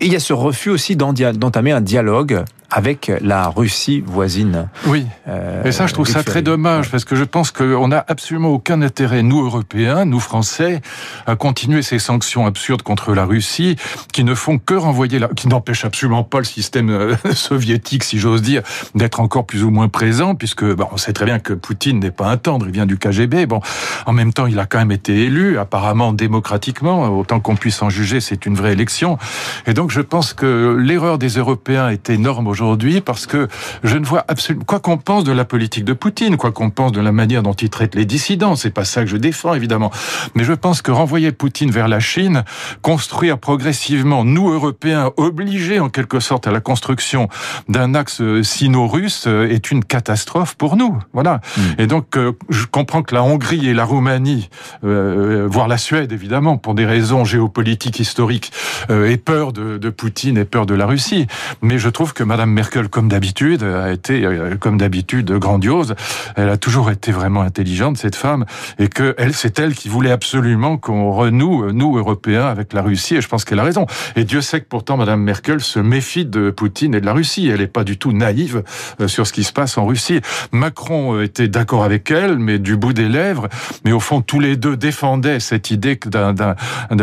Et 0.00 0.06
il 0.06 0.12
y 0.12 0.16
a 0.16 0.20
ce 0.20 0.34
refus 0.34 0.68
aussi 0.68 0.96
d'entamer 0.96 1.72
un 1.72 1.80
dialogue 1.80 2.44
avec 2.70 3.12
la 3.20 3.48
Russie 3.48 4.02
voisine. 4.04 4.68
Oui. 4.86 5.06
Euh, 5.28 5.64
et 5.64 5.72
ça, 5.72 5.86
je 5.86 5.94
trouve 5.94 6.08
ça 6.08 6.22
très 6.22 6.42
dommage 6.42 6.90
parce 6.90 7.04
que 7.04 7.16
je 7.16 7.24
pense 7.24 7.50
qu'on 7.50 7.88
n'a 7.88 8.04
absolument 8.08 8.48
aucun 8.48 8.82
intérêt, 8.82 9.22
nous 9.22 9.44
Européens, 9.44 10.04
nous 10.04 10.20
Français, 10.20 10.80
à 11.26 11.36
continuer 11.36 11.82
ces 11.82 11.98
sanctions 11.98 12.46
absurdes 12.46 12.82
contre 12.82 13.14
la 13.14 13.24
Russie 13.24 13.76
qui 14.12 14.24
ne 14.24 14.34
font 14.34 14.58
que 14.58 14.74
renvoyer, 14.74 15.18
la... 15.18 15.28
qui 15.28 15.48
n'empêchent 15.48 15.84
absolument 15.84 16.24
pas 16.24 16.38
le 16.38 16.44
système 16.44 16.90
euh, 16.90 17.16
soviétique, 17.32 18.04
si 18.04 18.18
j'ose 18.18 18.42
dire, 18.42 18.62
d'être 18.94 19.20
encore 19.20 19.46
plus 19.46 19.62
ou 19.62 19.70
moins 19.70 19.88
présent, 19.88 20.34
puisque 20.34 20.64
bon, 20.64 20.88
on 20.92 20.96
sait 20.96 21.12
très 21.12 21.24
bien 21.24 21.38
que 21.38 21.52
Poutine 21.52 22.00
n'est 22.00 22.10
pas 22.10 22.28
un 22.28 22.36
tendre, 22.36 22.66
il 22.66 22.72
vient 22.72 22.86
du 22.86 22.98
KGB. 22.98 23.46
Bon, 23.46 23.60
en 24.06 24.12
même 24.12 24.32
temps, 24.32 24.46
il 24.46 24.58
a 24.58 24.66
quand 24.66 24.78
même 24.78 24.92
été 24.92 25.24
élu, 25.24 25.58
apparemment 25.58 26.12
démocratiquement, 26.12 27.08
autant 27.08 27.40
qu'on 27.40 27.56
puisse 27.56 27.82
en 27.82 27.90
juger, 27.90 28.20
c'est 28.20 28.46
une 28.46 28.54
vraie 28.54 28.72
élection. 28.72 29.18
Et 29.66 29.74
donc, 29.74 29.90
je 29.90 30.00
pense 30.00 30.32
que 30.32 30.76
l'erreur 30.78 31.18
des 31.18 31.28
Européens 31.28 31.88
est 31.88 32.10
énorme 32.10 32.46
aujourd'hui 32.60 33.00
parce 33.00 33.26
que 33.26 33.48
je 33.84 33.96
ne 33.98 34.04
vois 34.04 34.24
absolument 34.28 34.64
quoi 34.64 34.80
qu'on 34.80 34.96
pense 34.96 35.24
de 35.24 35.32
la 35.32 35.44
politique 35.44 35.84
de 35.84 35.92
Poutine, 35.92 36.36
quoi 36.36 36.52
qu'on 36.52 36.70
pense 36.70 36.92
de 36.92 37.00
la 37.00 37.12
manière 37.12 37.42
dont 37.42 37.52
il 37.52 37.68
traite 37.68 37.94
les 37.94 38.04
dissidents, 38.04 38.56
c'est 38.56 38.70
pas 38.70 38.84
ça 38.84 39.02
que 39.02 39.08
je 39.08 39.16
défends 39.16 39.54
évidemment, 39.54 39.90
mais 40.34 40.44
je 40.44 40.52
pense 40.52 40.82
que 40.82 40.90
renvoyer 40.90 41.32
Poutine 41.32 41.70
vers 41.70 41.88
la 41.88 42.00
Chine, 42.00 42.44
construire 42.82 43.38
progressivement 43.38 44.24
nous 44.24 44.48
Européens 44.50 45.10
obligés 45.16 45.80
en 45.80 45.88
quelque 45.88 46.20
sorte 46.20 46.46
à 46.46 46.50
la 46.50 46.60
construction 46.60 47.28
d'un 47.68 47.94
axe 47.94 48.22
sino-russe 48.42 49.26
est 49.26 49.70
une 49.70 49.84
catastrophe 49.84 50.54
pour 50.54 50.76
nous. 50.76 50.98
Voilà. 51.12 51.40
Mmh. 51.56 51.60
Et 51.78 51.86
donc 51.86 52.16
je 52.48 52.66
comprends 52.66 53.02
que 53.02 53.14
la 53.14 53.22
Hongrie 53.22 53.68
et 53.68 53.74
la 53.74 53.84
Roumanie, 53.84 54.48
euh, 54.84 55.46
voire 55.50 55.68
la 55.68 55.78
Suède 55.78 56.12
évidemment, 56.12 56.56
pour 56.56 56.74
des 56.74 56.86
raisons 56.86 57.24
géopolitiques 57.24 58.00
historiques, 58.00 58.52
euh, 58.90 59.10
aient 59.10 59.16
peur 59.16 59.52
de, 59.52 59.78
de 59.78 59.90
Poutine 59.90 60.38
et 60.38 60.44
peur 60.44 60.66
de 60.66 60.74
la 60.74 60.86
Russie. 60.86 61.26
Mais 61.62 61.78
je 61.78 61.88
trouve 61.88 62.12
que 62.12 62.24
Madame 62.24 62.45
Merkel, 62.50 62.88
comme 62.88 63.08
d'habitude, 63.08 63.62
a 63.62 63.92
été, 63.92 64.24
euh, 64.24 64.56
comme 64.56 64.78
d'habitude, 64.78 65.30
grandiose. 65.32 65.94
Elle 66.36 66.48
a 66.48 66.56
toujours 66.56 66.90
été 66.90 67.12
vraiment 67.12 67.42
intelligente, 67.42 67.96
cette 67.96 68.16
femme, 68.16 68.44
et 68.78 68.88
que 68.88 69.14
elle, 69.18 69.34
c'est 69.34 69.58
elle 69.58 69.74
qui 69.74 69.88
voulait 69.88 70.10
absolument 70.10 70.76
qu'on 70.76 71.12
renoue, 71.12 71.64
euh, 71.64 71.72
nous, 71.72 71.96
Européens, 71.96 72.46
avec 72.46 72.72
la 72.72 72.82
Russie, 72.82 73.16
et 73.16 73.20
je 73.20 73.28
pense 73.28 73.44
qu'elle 73.44 73.58
a 73.58 73.64
raison. 73.64 73.86
Et 74.16 74.24
Dieu 74.24 74.40
sait 74.40 74.60
que 74.60 74.66
pourtant, 74.66 74.96
Madame 74.96 75.22
Merkel 75.22 75.60
se 75.60 75.78
méfie 75.78 76.24
de 76.24 76.50
Poutine 76.50 76.94
et 76.94 77.00
de 77.00 77.06
la 77.06 77.12
Russie. 77.12 77.48
Elle 77.48 77.60
n'est 77.60 77.66
pas 77.66 77.84
du 77.84 77.98
tout 77.98 78.12
naïve 78.12 78.62
euh, 79.00 79.08
sur 79.08 79.26
ce 79.26 79.32
qui 79.32 79.44
se 79.44 79.52
passe 79.52 79.78
en 79.78 79.86
Russie. 79.86 80.20
Macron 80.52 81.20
était 81.20 81.48
d'accord 81.48 81.84
avec 81.84 82.10
elle, 82.10 82.38
mais 82.38 82.58
du 82.58 82.76
bout 82.76 82.92
des 82.92 83.08
lèvres. 83.08 83.48
Mais 83.84 83.92
au 83.92 84.00
fond, 84.00 84.20
tous 84.20 84.40
les 84.40 84.56
deux 84.56 84.76
défendaient 84.76 85.40
cette 85.40 85.70
idée 85.70 85.98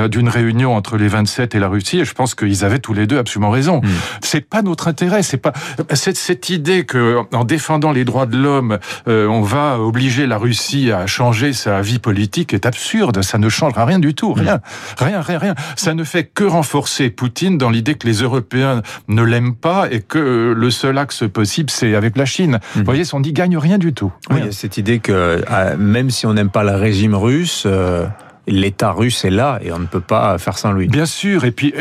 d'une 0.10 0.30
réunion 0.30 0.76
entre 0.76 0.98
les 0.98 1.08
27 1.08 1.56
et 1.56 1.60
la 1.60 1.68
Russie, 1.68 2.00
et 2.00 2.06
je 2.06 2.14
pense 2.14 2.36
qu'ils 2.36 2.66
avaient 2.66 2.80
tous 2.80 2.94
les 2.94 3.08
deux 3.08 3.18
absolument 3.18 3.50
raison. 3.50 3.82
Mmh. 3.82 3.90
C'est 4.22 4.48
pas 4.48 4.62
notre 4.62 4.88
intérêt, 4.88 5.24
c'est 5.34 5.38
pas 5.38 5.54
cette, 5.96 6.18
cette 6.18 6.52
idée 6.52 6.86
que 6.86 7.18
en 7.34 7.44
défendant 7.44 7.92
les 7.92 8.06
droits 8.06 8.28
de 8.28 8.38
l'homme, 8.38 8.78
euh, 9.08 9.26
on 9.28 9.42
va 9.42 9.80
obliger 9.80 10.28
la 10.28 10.38
Russie 10.38 10.92
à 10.92 11.08
changer 11.08 11.54
sa 11.54 11.82
vie 11.82 11.98
politique 11.98 12.54
est 12.54 12.68
absurde. 12.68 13.24
Ça 13.24 13.40
ne 13.40 13.50
changera 13.50 13.84
rien 13.86 13.98
du 13.98 14.14
tout, 14.14 14.32
rien, 14.34 14.60
rien, 15.00 15.22
rien, 15.22 15.40
rien. 15.40 15.56
Ça 15.76 15.96
ne 15.96 16.04
fait 16.04 16.26
que 16.26 16.44
renforcer 16.44 17.10
Poutine 17.10 17.58
dans 17.58 17.72
l'idée 17.72 17.96
que 17.96 18.06
les 18.06 18.22
Européens 18.22 18.84
ne 19.08 19.24
l'aiment 19.24 19.56
pas 19.56 19.88
et 19.90 20.02
que 20.02 20.54
le 20.56 20.70
seul 20.70 21.00
axe 21.00 21.24
possible 21.28 21.72
c'est 21.72 21.96
avec 21.96 22.16
la 22.16 22.26
Chine. 22.26 22.60
Vous 22.74 22.82
mhm. 22.82 22.86
voyez, 22.86 23.04
on 23.14 23.20
dit 23.20 23.34
gagne 23.34 23.58
rien 23.58 23.80
du 23.80 23.94
tout. 23.94 24.12
Oui, 24.30 24.42
cette 24.52 24.78
idée 24.78 25.00
que 25.00 25.44
ah, 25.48 25.76
même 25.78 26.12
si 26.12 26.28
on 26.28 26.34
n'aime 26.34 26.52
pas 26.52 26.64
le 26.64 26.76
régime 26.76 27.16
russe, 27.16 27.64
euh, 27.66 28.06
l'État 28.48 28.92
russe 28.92 29.26
est 29.26 29.30
là 29.30 29.60
et 29.62 29.72
on 29.72 29.80
ne 29.80 29.86
peut 29.86 30.02
pas 30.02 30.38
faire 30.38 30.58
sans 30.58 30.72
lui. 30.72 30.88
Bien 30.88 31.06
sûr, 31.06 31.46
et 31.46 31.52
puis 31.52 31.74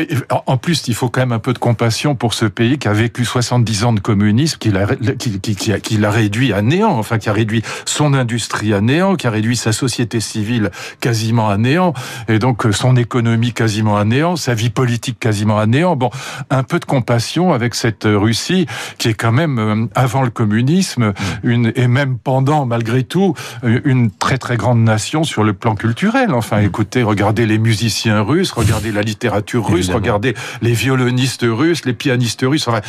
en 0.45 0.57
plus, 0.57 0.87
il 0.87 0.95
faut 0.95 1.09
quand 1.09 1.21
même 1.21 1.31
un 1.31 1.39
peu 1.39 1.53
de 1.53 1.59
compassion 1.59 2.15
pour 2.15 2.33
ce 2.33 2.45
pays 2.45 2.77
qui 2.77 2.87
a 2.87 2.93
vécu 2.93 3.25
70 3.25 3.83
ans 3.85 3.93
de 3.93 3.99
communisme, 3.99 4.57
qui 4.59 4.71
l'a 4.71 4.87
qui, 5.17 5.39
qui, 5.39 5.55
qui, 5.55 6.05
réduit 6.05 6.53
à 6.53 6.61
néant, 6.61 6.97
enfin 6.97 7.17
qui 7.17 7.29
a 7.29 7.33
réduit 7.33 7.63
son 7.85 8.13
industrie 8.13 8.73
à 8.73 8.81
néant, 8.81 9.15
qui 9.15 9.27
a 9.27 9.31
réduit 9.31 9.57
sa 9.57 9.71
société 9.71 10.19
civile 10.19 10.71
quasiment 10.99 11.49
à 11.49 11.57
néant, 11.57 11.93
et 12.27 12.39
donc 12.39 12.65
euh, 12.65 12.71
son 12.71 12.95
économie 12.95 13.53
quasiment 13.53 13.97
à 13.97 14.05
néant, 14.05 14.35
sa 14.35 14.53
vie 14.53 14.69
politique 14.69 15.19
quasiment 15.19 15.57
à 15.57 15.65
néant. 15.65 15.95
Bon, 15.95 16.09
un 16.49 16.63
peu 16.63 16.79
de 16.79 16.85
compassion 16.85 17.53
avec 17.53 17.75
cette 17.75 18.05
Russie 18.05 18.67
qui 18.97 19.09
est 19.09 19.13
quand 19.13 19.31
même, 19.31 19.59
euh, 19.59 19.85
avant 19.95 20.21
le 20.21 20.29
communisme, 20.29 21.07
mm. 21.07 21.13
une, 21.43 21.73
et 21.75 21.87
même 21.87 22.17
pendant, 22.17 22.65
malgré 22.65 23.03
tout, 23.03 23.33
euh, 23.63 23.81
une 23.85 24.11
très 24.11 24.37
très 24.37 24.57
grande 24.57 24.83
nation 24.83 25.23
sur 25.23 25.43
le 25.43 25.53
plan 25.53 25.75
culturel. 25.75 26.33
Enfin, 26.33 26.52
écoutez, 26.61 27.03
regardez 27.03 27.45
les 27.45 27.57
musiciens 27.57 28.21
russes, 28.21 28.51
regardez 28.51 28.91
la 28.91 29.01
littérature 29.01 29.65
russe, 29.65 29.89
regardez 29.89 30.33
les 30.61 30.73
violonistes 30.73 31.45
russes, 31.47 31.85
les 31.85 31.93
pianistes 31.93 32.43
russes. 32.43 32.67
Enfin, 32.67 32.81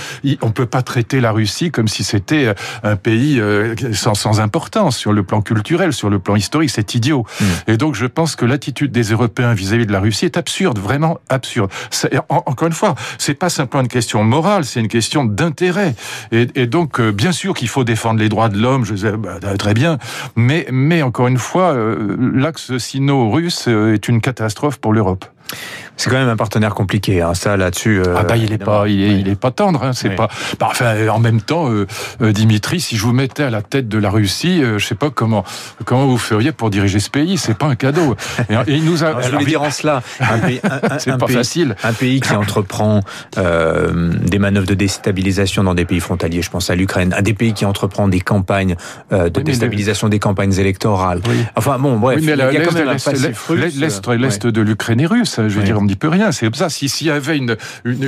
on 0.42 0.50
peut 0.50 0.66
pas 0.66 0.83
traiter 0.83 1.21
la 1.21 1.33
Russie 1.33 1.71
comme 1.71 1.88
si 1.88 2.04
c'était 2.04 2.47
euh, 2.47 2.54
un 2.83 2.97
pays 2.97 3.40
euh, 3.40 3.75
sans, 3.92 4.14
sans, 4.14 4.40
importance 4.40 4.97
sur 4.97 5.12
le 5.12 5.23
plan 5.23 5.40
culturel, 5.42 5.92
sur 5.92 6.11
le 6.11 6.18
plan 6.18 6.37
historique. 6.37 6.71
C'est 6.71 6.94
idiot. 6.94 7.25
Hmm. 7.40 7.44
Et 7.68 7.76
donc, 7.76 7.94
je 7.94 8.06
pense 8.06 8.37
que 8.37 8.44
l'attitude 8.44 8.92
des 8.92 9.04
Européens 9.04 9.54
vis-à-vis 9.54 9.87
de 9.87 9.92
la 9.92 10.00
Russie 10.00 10.25
est 10.25 10.37
absurde, 10.37 10.78
vraiment 10.78 11.18
absurde. 11.28 11.71
encore 12.28 12.68
une 12.68 12.75
fois, 12.75 12.94
c'est 13.18 13.35
pas 13.35 13.49
simplement 13.49 13.83
une 13.83 13.88
question 13.88 14.25
morale, 14.25 14.64
c'est 14.64 14.80
une 14.80 14.88
question 14.88 15.25
d'intérêt. 15.25 15.94
Et, 16.33 16.49
et, 16.54 16.66
donc, 16.66 17.00
euh, 17.00 17.12
bien 17.12 17.33
sûr 17.33 17.54
qu'il 17.54 17.68
faut 17.68 17.85
défendre 17.85 18.21
les 18.21 18.28
droits 18.28 18.49
de 18.49 18.59
l'homme, 18.59 18.85
je 18.85 18.97
sais, 18.97 19.12
bah, 19.16 19.38
très 19.59 19.75
bien, 19.75 19.99
mais, 20.37 20.66
mais 20.71 21.02
encore 21.02 21.28
une 21.28 21.38
fois, 21.38 21.76
l'axe 22.18 22.76
sino-russe 22.78 23.54
euh, 23.69 23.95
est 23.95 24.09
une 24.09 24.21
catastrophe 24.21 24.79
pour 24.79 24.93
l'Europe. 24.93 25.25
C'est 25.97 26.11
quand 26.11 26.17
même 26.17 26.29
un 26.29 26.37
partenaire 26.37 26.75
compliqué, 26.75 27.23
hein, 27.23 27.35
ça 27.35 27.57
là-dessus. 27.57 28.01
Euh, 28.01 28.17
ah 28.19 28.25
bah 28.25 28.37
il 28.37 28.53
est 28.53 28.59
pas, 28.59 28.89
il 28.89 29.01
est, 29.01 29.21
il 29.21 29.29
est 29.29 29.39
pas 29.39 29.53
tendre. 29.53 29.83
Hein, 29.85 29.93
c'est 29.93 30.11
pas. 30.11 30.29
Bah, 30.59 30.67
enfin, 30.71 31.09
en 31.09 31.21
même 31.21 31.41
temps, 31.41 31.71
euh, 31.71 31.87
euh, 32.21 32.33
Dimitri, 32.33 32.81
si 32.81 32.97
je 32.97 33.03
vous 33.03 33.13
mettais 33.13 33.45
à 33.45 33.51
la 33.51 33.63
tête 33.63 33.89
de 33.89 33.99
la 33.99 34.11
Russie, 34.11 34.63
euh, 34.63 34.79
je 34.79 34.87
sais 34.87 34.97
pas 34.97 35.11
comment 35.11 35.45
comment 35.85 36.07
vous 36.07 36.19
feriez 36.19 36.51
pour 36.51 36.71
diriger 36.71 36.99
ce 36.99 37.11
pays. 37.11 37.39
C'est 37.39 37.57
pas 37.57 37.67
un 37.67 37.77
cadeau. 37.77 38.17
Et, 38.67 38.75
il 38.75 38.85
nous 38.85 39.05
a. 39.05 39.21
je 39.23 39.31
voulais 39.31 39.45
dire 39.45 39.63
en 39.63 39.71
cela, 39.71 40.03
un 40.19 40.39
pays, 40.41 40.61
c'est 40.99 41.17
pas 41.17 41.29
facile. 41.29 41.77
Un 41.85 41.93
pays 41.93 42.21
qui 42.21 42.35
entreprend 42.35 43.01
euh, 43.39 44.13
des 44.21 44.41
manœuvres 44.41 44.67
de 44.67 44.75
déstabilisation 44.75 45.63
dans 45.63 45.75
des 45.75 45.85
pays 45.85 46.01
frontaliers. 46.01 46.43
Je 46.43 46.51
pense 46.51 46.71
à 46.71 46.75
l'Ukraine. 46.75 47.15
Un 47.17 47.23
des 47.23 47.35
pays 47.35 47.53
qui 47.53 47.65
entreprend 47.65 48.09
des 48.09 48.21
campagnes 48.21 48.77
de 49.13 49.41
déstabilisation 49.41 50.09
des 50.09 50.19
campagnes 50.19 50.55
électorales. 50.55 51.21
Enfin 51.55 51.79
bon, 51.79 51.99
bref. 51.99 52.19
Oui, 52.19 52.27
mais 52.27 52.33
il 52.33 52.39
y 52.39 52.43
a 52.43 52.65
quand 52.65 52.73
même 52.73 52.97
l'est 53.55 54.07
l'est 54.17 54.47
de 54.47 54.61
l'Ukraine 54.61 55.01
est 55.01 55.07
russe. 55.07 55.34
Je 55.37 55.59
veux 55.59 55.62
dire 55.62 55.79
on 55.79 55.85
n'y 55.85 55.97
peut 55.97 56.09
rien. 56.09 56.33
C'est 56.33 56.47
comme 56.47 56.55
ça. 56.55 56.69
S'il 56.69 57.07
y 57.07 57.11
avait 57.11 57.37
une, 57.37 57.57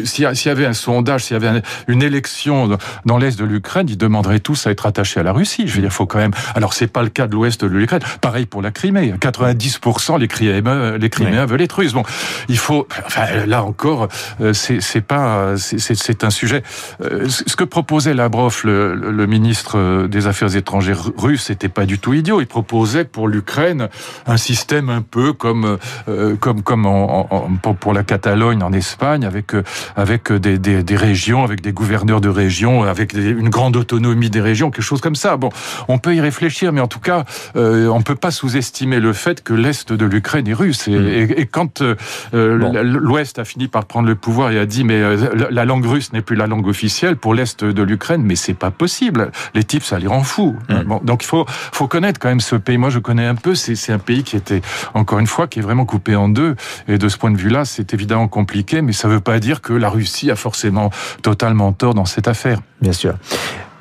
s'il 0.04 0.24
y 0.24 0.48
avait 0.48 0.66
un 0.66 0.72
sondage, 0.72 1.24
s'il 1.24 1.34
y 1.34 1.44
avait 1.44 1.62
une 1.88 2.02
élection 2.02 2.78
dans 3.04 3.18
l'est 3.18 3.38
de 3.38 3.44
l'Ukraine, 3.44 3.86
ils 3.88 3.98
demanderaient 3.98 4.40
tous 4.40 4.66
à 4.66 4.70
être 4.70 4.86
attachés 4.86 5.20
à 5.20 5.22
la 5.22 5.32
Russie. 5.32 5.64
Je 5.66 5.74
veux 5.74 5.82
dire, 5.82 5.92
faut 5.92 6.06
quand 6.06 6.18
même. 6.18 6.32
Alors 6.54 6.72
c'est 6.72 6.86
pas 6.86 7.02
le 7.02 7.08
cas 7.08 7.26
de 7.26 7.32
l'ouest 7.32 7.64
de 7.64 7.68
l'Ukraine. 7.68 8.02
Pareil 8.20 8.46
pour 8.46 8.62
la 8.62 8.70
Crimée. 8.70 9.14
90% 9.20 10.18
les 10.18 10.28
Criméens, 10.28 10.98
les 10.98 11.10
Criméens 11.10 11.46
veulent 11.46 11.62
être 11.62 11.76
russes. 11.76 11.92
Bon, 11.92 12.04
il 12.48 12.58
faut. 12.58 12.86
Enfin, 13.06 13.46
là 13.46 13.62
encore, 13.64 14.08
euh, 14.40 14.52
c'est 14.52 15.00
pas. 15.00 15.54
C'est 15.56 16.24
un 16.24 16.30
sujet. 16.30 16.62
Euh, 17.02 17.28
ce 17.28 17.56
que 17.56 17.64
proposait 17.64 18.14
Lavrov, 18.14 18.60
le, 18.64 18.94
le 18.94 19.26
ministre 19.26 20.06
des 20.06 20.26
Affaires 20.26 20.54
étrangères 20.56 21.10
russe, 21.16 21.44
c'était 21.44 21.68
pas 21.68 21.86
du 21.86 21.98
tout 21.98 22.14
idiot. 22.14 22.40
Il 22.40 22.46
proposait 22.46 23.04
pour 23.04 23.28
l'Ukraine 23.28 23.88
un 24.26 24.36
système 24.36 24.90
un 24.90 25.02
peu 25.02 25.32
comme 25.32 25.78
euh, 26.08 26.36
comme 26.36 26.62
comme 26.62 26.86
en, 26.86 27.15
en, 27.16 27.74
pour, 27.74 27.92
la 27.92 28.02
Catalogne 28.02 28.62
en 28.62 28.72
Espagne, 28.72 29.24
avec 29.24 29.54
euh, 29.54 29.62
avec 29.96 30.32
des, 30.32 30.58
des, 30.58 30.82
des, 30.82 30.96
régions, 30.96 31.44
avec 31.44 31.60
des 31.60 31.72
gouverneurs 31.72 32.20
de 32.20 32.28
régions, 32.28 32.82
avec 32.82 33.14
une 33.14 33.48
grande 33.48 33.76
autonomie 33.76 34.30
des 34.30 34.40
régions, 34.40 34.70
quelque 34.70 34.84
chose 34.84 35.00
comme 35.00 35.14
ça. 35.14 35.36
Bon, 35.36 35.50
on 35.88 35.98
peut 35.98 36.14
y 36.14 36.20
réfléchir, 36.20 36.72
mais 36.72 36.80
en 36.80 36.88
tout 36.88 37.00
cas, 37.00 37.24
euh, 37.56 37.88
on 37.88 38.02
peut 38.02 38.14
pas 38.14 38.30
sous-estimer 38.30 39.00
le 39.00 39.12
fait 39.12 39.42
que 39.42 39.54
l'est 39.54 39.92
de 39.92 40.04
l'Ukraine 40.04 40.48
est 40.48 40.54
russe. 40.54 40.88
Et, 40.88 40.98
hmm. 40.98 41.34
et, 41.36 41.46
quand 41.46 41.80
euh, 41.80 41.94
euh, 42.34 42.82
l'Ouest 42.82 43.38
a 43.38 43.44
fini 43.44 43.68
par 43.68 43.86
prendre 43.86 44.08
le 44.08 44.14
pouvoir 44.14 44.50
et 44.50 44.58
a 44.58 44.66
dit 44.66 44.84
mais 44.84 45.02
la 45.50 45.64
langue 45.64 45.86
russe 45.86 46.12
n'est 46.12 46.22
plus 46.22 46.36
la 46.36 46.46
langue 46.46 46.66
officielle 46.66 47.16
pour 47.16 47.34
l'est 47.34 47.64
de 47.64 47.82
l'Ukraine, 47.82 48.22
mais 48.22 48.36
c'est 48.36 48.54
pas 48.54 48.70
possible. 48.70 49.30
Les 49.54 49.64
types, 49.64 49.84
ça 49.84 49.98
les 49.98 50.06
rend 50.06 50.22
fous. 50.22 50.56
Hmm. 50.68 50.82
Bon, 50.82 51.00
donc 51.02 51.22
il 51.22 51.26
faut 51.26 51.44
faut 51.48 51.88
connaître 51.88 52.18
quand 52.20 52.28
même 52.28 52.40
ce 52.40 52.56
pays. 52.56 52.78
Moi, 52.78 52.90
je 52.90 52.98
connais 52.98 53.26
un 53.26 53.34
peu. 53.34 53.54
C'est 53.54 53.92
un 53.92 53.98
pays 53.98 54.22
qui 54.22 54.36
était 54.36 54.62
encore 54.94 55.18
une 55.18 55.26
fois 55.26 55.46
qui 55.46 55.58
est 55.58 55.62
vraiment 55.62 55.84
coupé 55.84 56.16
en 56.16 56.28
deux. 56.28 56.56
Et 56.88 56.98
de 56.98 57.05
ce 57.08 57.16
point 57.18 57.30
de 57.30 57.36
vue-là, 57.36 57.64
c'est 57.64 57.94
évidemment 57.94 58.28
compliqué, 58.28 58.82
mais 58.82 58.92
ça 58.92 59.08
ne 59.08 59.14
veut 59.14 59.20
pas 59.20 59.38
dire 59.38 59.60
que 59.60 59.72
la 59.72 59.88
Russie 59.88 60.30
a 60.30 60.36
forcément 60.36 60.90
totalement 61.22 61.72
tort 61.72 61.94
dans 61.94 62.04
cette 62.04 62.28
affaire. 62.28 62.60
Bien 62.80 62.92
sûr. 62.92 63.14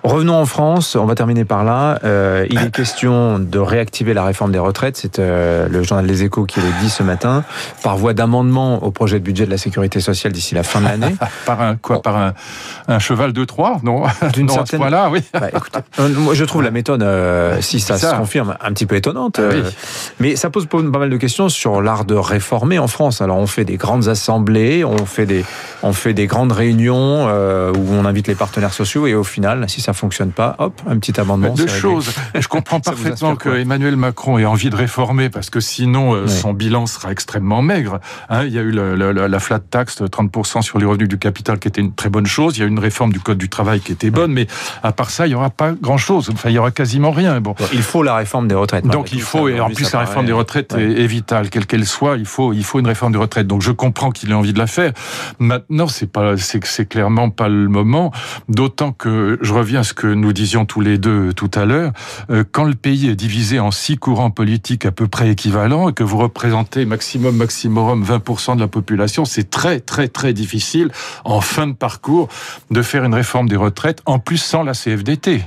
Revenons 0.05 0.35
en 0.35 0.45
France, 0.45 0.95
on 0.95 1.05
va 1.05 1.15
terminer 1.15 1.45
par 1.45 1.63
là. 1.63 1.97
Euh, 2.03 2.45
il 2.51 2.59
est 2.59 2.69
question 2.71 3.39
de 3.39 3.57
réactiver 3.57 4.13
la 4.13 4.23
réforme 4.23 4.51
des 4.51 4.59
retraites, 4.59 4.97
c'est 4.97 5.17
euh, 5.17 5.67
le 5.67 5.81
journal 5.81 6.05
Les 6.05 6.23
Échos 6.23 6.45
qui 6.45 6.59
le 6.59 6.67
dit 6.79 6.91
ce 6.91 7.01
matin, 7.01 7.43
par 7.81 7.97
voie 7.97 8.13
d'amendement 8.13 8.83
au 8.83 8.91
projet 8.91 9.17
de 9.17 9.23
budget 9.23 9.47
de 9.47 9.49
la 9.49 9.57
sécurité 9.57 9.99
sociale 9.99 10.31
d'ici 10.31 10.53
la 10.53 10.61
fin 10.61 10.79
de 10.79 10.85
l'année. 10.85 11.15
par 11.47 11.59
un 11.59 11.75
quoi 11.75 12.03
Par 12.03 12.17
un, 12.17 12.33
un, 12.87 12.99
cheval 12.99 13.33
de 13.33 13.43
Troie 13.45 13.79
Non? 13.81 14.03
D'une 14.31 14.47
certaine... 14.49 14.79
Voilà, 14.79 15.09
oui. 15.09 15.23
Bah, 15.33 15.47
euh, 15.99 16.09
moi, 16.09 16.35
je 16.35 16.45
trouve 16.45 16.61
la 16.61 16.69
méthode, 16.69 17.01
euh, 17.01 17.57
si 17.61 17.79
ça, 17.79 17.97
se 17.97 18.13
confirme, 18.15 18.55
un 18.61 18.73
petit 18.73 18.85
peu 18.85 18.95
étonnante. 18.95 19.39
Ah 19.39 19.55
mais 20.19 20.35
ça 20.35 20.51
pose 20.51 20.67
pas 20.67 20.81
mal 20.81 21.09
de 21.09 21.17
questions 21.17 21.49
sur 21.49 21.81
l'art 21.81 22.05
de 22.05 22.13
réformer 22.13 22.77
en 22.77 22.87
France. 22.87 23.21
Alors 23.21 23.37
on 23.37 23.47
fait 23.47 23.65
des 23.65 23.77
grandes 23.77 24.07
assemblées, 24.07 24.85
on 24.85 25.07
fait 25.07 25.25
des, 25.25 25.43
on 25.81 25.93
fait 25.93 26.13
des 26.13 26.27
grandes 26.27 26.51
réunions 26.51 27.25
où 27.25 27.91
on 27.91 28.05
invite 28.05 28.27
les 28.27 28.35
partenaires 28.35 28.73
sociaux 28.73 29.07
et 29.07 29.15
au 29.15 29.23
final, 29.23 29.67
si 29.67 29.81
ça 29.81 29.94
fonctionne 29.95 30.31
pas, 30.31 30.55
hop, 30.59 30.81
un 30.87 30.97
petit 30.99 31.19
amendement. 31.19 31.53
Deux 31.53 31.67
choses. 31.67 32.13
Je 32.33 32.47
comprends 32.47 32.79
parfaitement 32.81 33.35
que 33.35 33.49
Emmanuel 33.49 33.95
Macron 33.95 34.37
ait 34.37 34.45
envie 34.45 34.69
de 34.69 34.75
réformer 34.75 35.29
parce 35.29 35.49
que 35.49 35.59
sinon 35.59 36.13
euh, 36.13 36.27
son 36.27 36.53
bilan 36.53 36.85
sera 36.85 37.11
extrêmement 37.11 37.61
maigre. 37.61 37.99
Hein, 38.29 38.43
il 38.45 38.53
y 38.53 38.59
a 38.59 38.61
eu 38.61 38.71
la 38.71 39.39
flat 39.39 39.59
tax, 39.59 40.01
30% 40.01 40.61
sur 40.61 40.77
les 40.77 40.85
revenus 40.85 41.09
du 41.09 41.17
capital, 41.17 41.59
qui 41.59 41.67
était 41.67 41.81
une 41.81 41.93
très 41.93 42.09
bonne 42.09 42.25
chose. 42.25 42.57
Il 42.57 42.61
y 42.61 42.63
a 42.63 42.65
eu 42.65 42.69
une 42.69 42.79
réforme 42.79 43.11
du 43.11 43.19
code 43.19 43.37
du 43.37 43.49
travail 43.49 43.79
qui 43.79 43.91
était 43.91 44.11
bonne, 44.11 44.31
mais 44.31 44.47
à 44.83 44.91
part 44.91 45.09
ça, 45.09 45.27
il 45.27 45.31
y 45.31 45.35
aura 45.35 45.49
pas 45.49 45.71
grand 45.71 45.97
chose. 45.97 46.29
Enfin, 46.31 46.49
il 46.49 46.53
y 46.53 46.59
aura 46.59 46.71
quasiment 46.71 47.11
rien. 47.11 47.39
Bon, 47.41 47.55
il 47.73 47.81
faut 47.81 48.03
la 48.03 48.15
réforme 48.15 48.47
des 48.47 48.55
retraites. 48.55 48.85
Donc 48.85 49.11
il 49.11 49.21
faut, 49.21 49.47
et 49.47 49.59
en 49.59 49.69
plus 49.69 49.91
la 49.91 49.99
réforme 49.99 50.25
des 50.25 50.31
retraites 50.31 50.73
est, 50.73 51.07
vitale, 51.07 51.49
quelle 51.49 51.65
qu'elle 51.65 51.85
soit. 51.85 52.17
Il 52.17 52.25
faut, 52.25 52.53
il 52.53 52.63
faut 52.63 52.79
une 52.79 52.87
réforme 52.87 53.11
des 53.11 53.17
retraites. 53.17 53.47
Donc 53.47 53.61
je 53.61 53.71
comprends 53.71 54.11
qu'il 54.11 54.31
ait 54.31 54.35
envie 54.35 54.53
de 54.53 54.59
la 54.59 54.67
faire. 54.67 54.91
Maintenant, 55.39 55.87
c'est 55.87 56.11
pas, 56.11 56.37
c'est 56.37 56.85
clairement 56.85 57.29
pas 57.29 57.47
le 57.47 57.67
moment. 57.67 58.11
D'autant 58.49 58.91
que 58.91 59.37
je 59.41 59.53
reviens 59.53 59.83
ce 59.85 59.93
que 59.93 60.07
nous 60.07 60.33
disions 60.33 60.65
tous 60.65 60.81
les 60.81 60.97
deux 60.97 61.31
tout 61.31 61.51
à 61.53 61.63
l'heure, 61.63 61.93
euh, 62.29 62.43
quand 62.51 62.65
le 62.65 62.75
pays 62.75 63.07
est 63.07 63.15
divisé 63.15 63.59
en 63.59 63.71
six 63.71 63.97
courants 63.97 64.31
politiques 64.31 64.85
à 64.85 64.91
peu 64.91 65.07
près 65.07 65.29
équivalents 65.29 65.89
et 65.89 65.93
que 65.93 66.03
vous 66.03 66.17
représentez 66.17 66.83
maximum, 66.85 67.37
maximum 67.37 68.03
20% 68.03 68.55
de 68.55 68.61
la 68.61 68.67
population, 68.67 69.23
c'est 69.23 69.49
très, 69.49 69.79
très, 69.79 70.09
très 70.09 70.33
difficile 70.33 70.91
en 71.23 71.39
fin 71.39 71.67
de 71.67 71.73
parcours 71.73 72.27
de 72.71 72.81
faire 72.81 73.05
une 73.05 73.13
réforme 73.13 73.47
des 73.47 73.55
retraites, 73.55 74.01
en 74.05 74.19
plus 74.19 74.37
sans 74.37 74.63
la 74.63 74.73
CFDT 74.73 75.45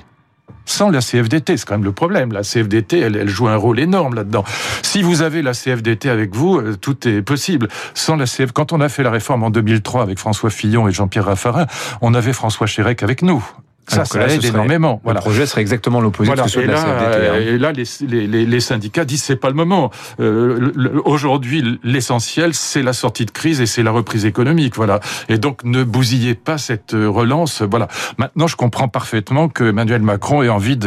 sans 0.68 0.90
la 0.90 1.00
CFDT. 1.00 1.56
C'est 1.56 1.66
quand 1.66 1.74
même 1.74 1.84
le 1.84 1.92
problème. 1.92 2.32
La 2.32 2.42
CFDT, 2.42 3.00
elle, 3.00 3.16
elle 3.16 3.28
joue 3.28 3.48
un 3.48 3.56
rôle 3.56 3.80
énorme 3.80 4.14
là-dedans. 4.14 4.44
Si 4.82 5.02
vous 5.02 5.22
avez 5.22 5.42
la 5.42 5.52
CFDT 5.52 6.10
avec 6.10 6.34
vous, 6.34 6.58
euh, 6.58 6.76
tout 6.76 7.08
est 7.08 7.22
possible. 7.22 7.68
Sans 7.94 8.16
la 8.16 8.26
CF, 8.26 8.52
quand 8.52 8.72
on 8.72 8.80
a 8.80 8.88
fait 8.88 9.02
la 9.02 9.10
réforme 9.10 9.42
en 9.42 9.50
2003 9.50 10.02
avec 10.02 10.18
François 10.18 10.50
Fillon 10.50 10.88
et 10.88 10.92
Jean-Pierre 10.92 11.24
Raffarin, 11.24 11.66
on 12.02 12.14
avait 12.14 12.32
François 12.32 12.66
Chérec 12.66 13.02
avec 13.02 13.22
nous. 13.22 13.44
Ça, 13.88 14.04
ça 14.04 14.28
aide 14.28 14.44
énormément. 14.44 15.00
Le 15.06 15.14
projet 15.14 15.46
serait 15.46 15.60
exactement 15.60 16.00
l'opposé 16.00 16.32
de 16.32 16.48
ce 16.48 16.60
de 16.60 16.64
la 16.66 16.74
CFDT. 16.74 17.28
Hein. 17.28 17.34
Et 17.34 17.58
là, 17.58 17.72
les, 17.72 17.84
les, 18.26 18.46
les, 18.46 18.60
syndicats 18.60 19.04
disent 19.04 19.22
c'est 19.22 19.36
pas 19.36 19.48
le 19.48 19.54
moment. 19.54 19.90
Euh, 20.20 20.72
Aujourd'hui, 21.04 21.78
l'essentiel, 21.82 22.54
c'est 22.54 22.82
la 22.82 22.92
sortie 22.92 23.24
de 23.24 23.30
crise 23.30 23.60
et 23.60 23.66
c'est 23.66 23.82
la 23.82 23.90
reprise 23.90 24.26
économique. 24.26 24.76
Voilà. 24.76 25.00
Et 25.28 25.38
donc, 25.38 25.64
ne 25.64 25.84
bousillez 25.84 26.34
pas 26.34 26.58
cette 26.58 26.92
relance. 26.92 27.62
Voilà. 27.62 27.88
Maintenant, 28.18 28.46
je 28.46 28.56
comprends 28.56 28.88
parfaitement 28.88 29.48
que 29.48 29.64
Emmanuel 29.64 30.02
Macron 30.02 30.42
ait 30.42 30.48
envie 30.48 30.78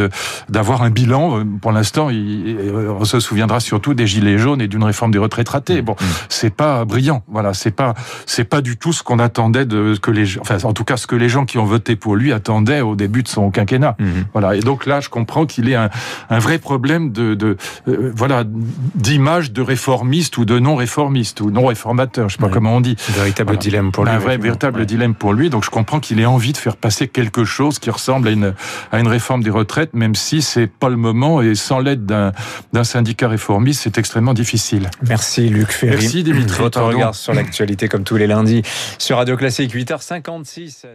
d'avoir 0.49 0.83
un 0.83 0.89
bilan. 0.89 1.43
Pour 1.61 1.71
l'instant, 1.71 2.09
on 2.09 3.05
se 3.05 3.19
souviendra 3.19 3.59
surtout 3.59 3.93
des 3.93 4.07
gilets 4.07 4.37
jaunes 4.37 4.61
et 4.61 4.67
d'une 4.67 4.83
réforme 4.83 5.11
des 5.11 5.19
retraites 5.19 5.49
ratées. 5.49 5.81
Bon, 5.81 5.93
mmh. 5.93 6.05
c'est 6.29 6.53
pas 6.53 6.85
brillant. 6.85 7.23
Voilà, 7.27 7.53
c'est 7.53 7.71
pas 7.71 7.93
c'est 8.25 8.43
pas 8.43 8.61
du 8.61 8.77
tout 8.77 8.93
ce 8.93 9.03
qu'on 9.03 9.19
attendait 9.19 9.65
de 9.65 9.95
que 10.01 10.11
les 10.11 10.39
enfin 10.39 10.57
en 10.63 10.73
tout 10.73 10.83
cas 10.83 10.97
ce 10.97 11.07
que 11.07 11.15
les 11.15 11.29
gens 11.29 11.45
qui 11.45 11.57
ont 11.57 11.65
voté 11.65 11.95
pour 11.95 12.15
lui 12.15 12.33
attendaient 12.33 12.81
au 12.81 12.90
début 12.95 13.23
de 13.23 13.27
son 13.27 13.51
quinquennat. 13.51 13.95
Mhm. 13.99 14.25
Voilà. 14.33 14.55
Et 14.55 14.59
donc 14.59 14.85
là, 14.85 14.99
je 14.99 15.09
comprends 15.09 15.45
qu'il 15.45 15.69
ait 15.69 15.75
un, 15.75 15.89
un, 16.29 16.39
vrai 16.39 16.57
problème 16.57 17.11
de, 17.11 17.35
de 17.35 17.57
euh, 17.87 18.11
voilà 18.15 18.43
d'image 18.45 19.51
de 19.51 19.61
réformiste 19.61 20.37
ou 20.37 20.45
de 20.45 20.59
non 20.59 20.75
réformiste 20.75 21.41
ou 21.41 21.51
non 21.51 21.65
réformateur. 21.65 22.29
Je 22.29 22.37
sais 22.37 22.41
pas 22.41 22.49
comment 22.49 22.75
on 22.75 22.81
dit. 22.81 22.95
Un 23.09 23.13
véritable 23.13 23.57
dilemme 23.57 23.91
pour 23.91 24.05
lui. 24.05 24.11
Un 24.11 24.19
vrai 24.19 24.37
véritable 24.37 24.85
dilemme 24.85 25.15
pour 25.15 25.33
lui. 25.33 25.49
Donc 25.49 25.63
je 25.63 25.69
comprends 25.69 25.99
qu'il 25.99 26.19
ait 26.19 26.25
envie 26.25 26.53
de 26.53 26.57
faire 26.57 26.77
passer 26.77 27.07
quelque 27.07 27.43
chose 27.43 27.79
qui 27.79 27.89
ressemble 27.89 28.27
à 28.27 28.31
une 28.31 28.53
à 28.91 28.99
une 28.99 29.07
réforme 29.07 29.43
des 29.43 29.49
retraites, 29.49 29.93
même 29.93 30.15
si 30.15 30.41
c'est 30.41 30.67
pas 30.67 30.89
le 30.89 30.97
moment 30.97 31.41
et 31.41 31.55
sans 31.55 31.79
l'aide 31.79 32.05
d'un 32.05 32.31
d'un 32.73 32.83
syndicat 32.83 33.27
réformiste, 33.27 33.81
c'est 33.83 33.97
extrêmement 33.97 34.33
difficile. 34.33 34.89
Merci 35.07 35.49
Luc 35.49 35.71
Ferry. 35.71 35.97
Merci 35.97 36.23
Dimitri. 36.23 36.61
Votre 36.61 36.81
regard 36.81 37.15
sur 37.15 37.33
l'actualité 37.33 37.87
comme 37.87 38.03
tous 38.03 38.17
les 38.17 38.27
lundis 38.27 38.63
sur 38.97 39.17
Radio 39.17 39.37
Classique 39.37 39.73
8h56. 39.73 40.85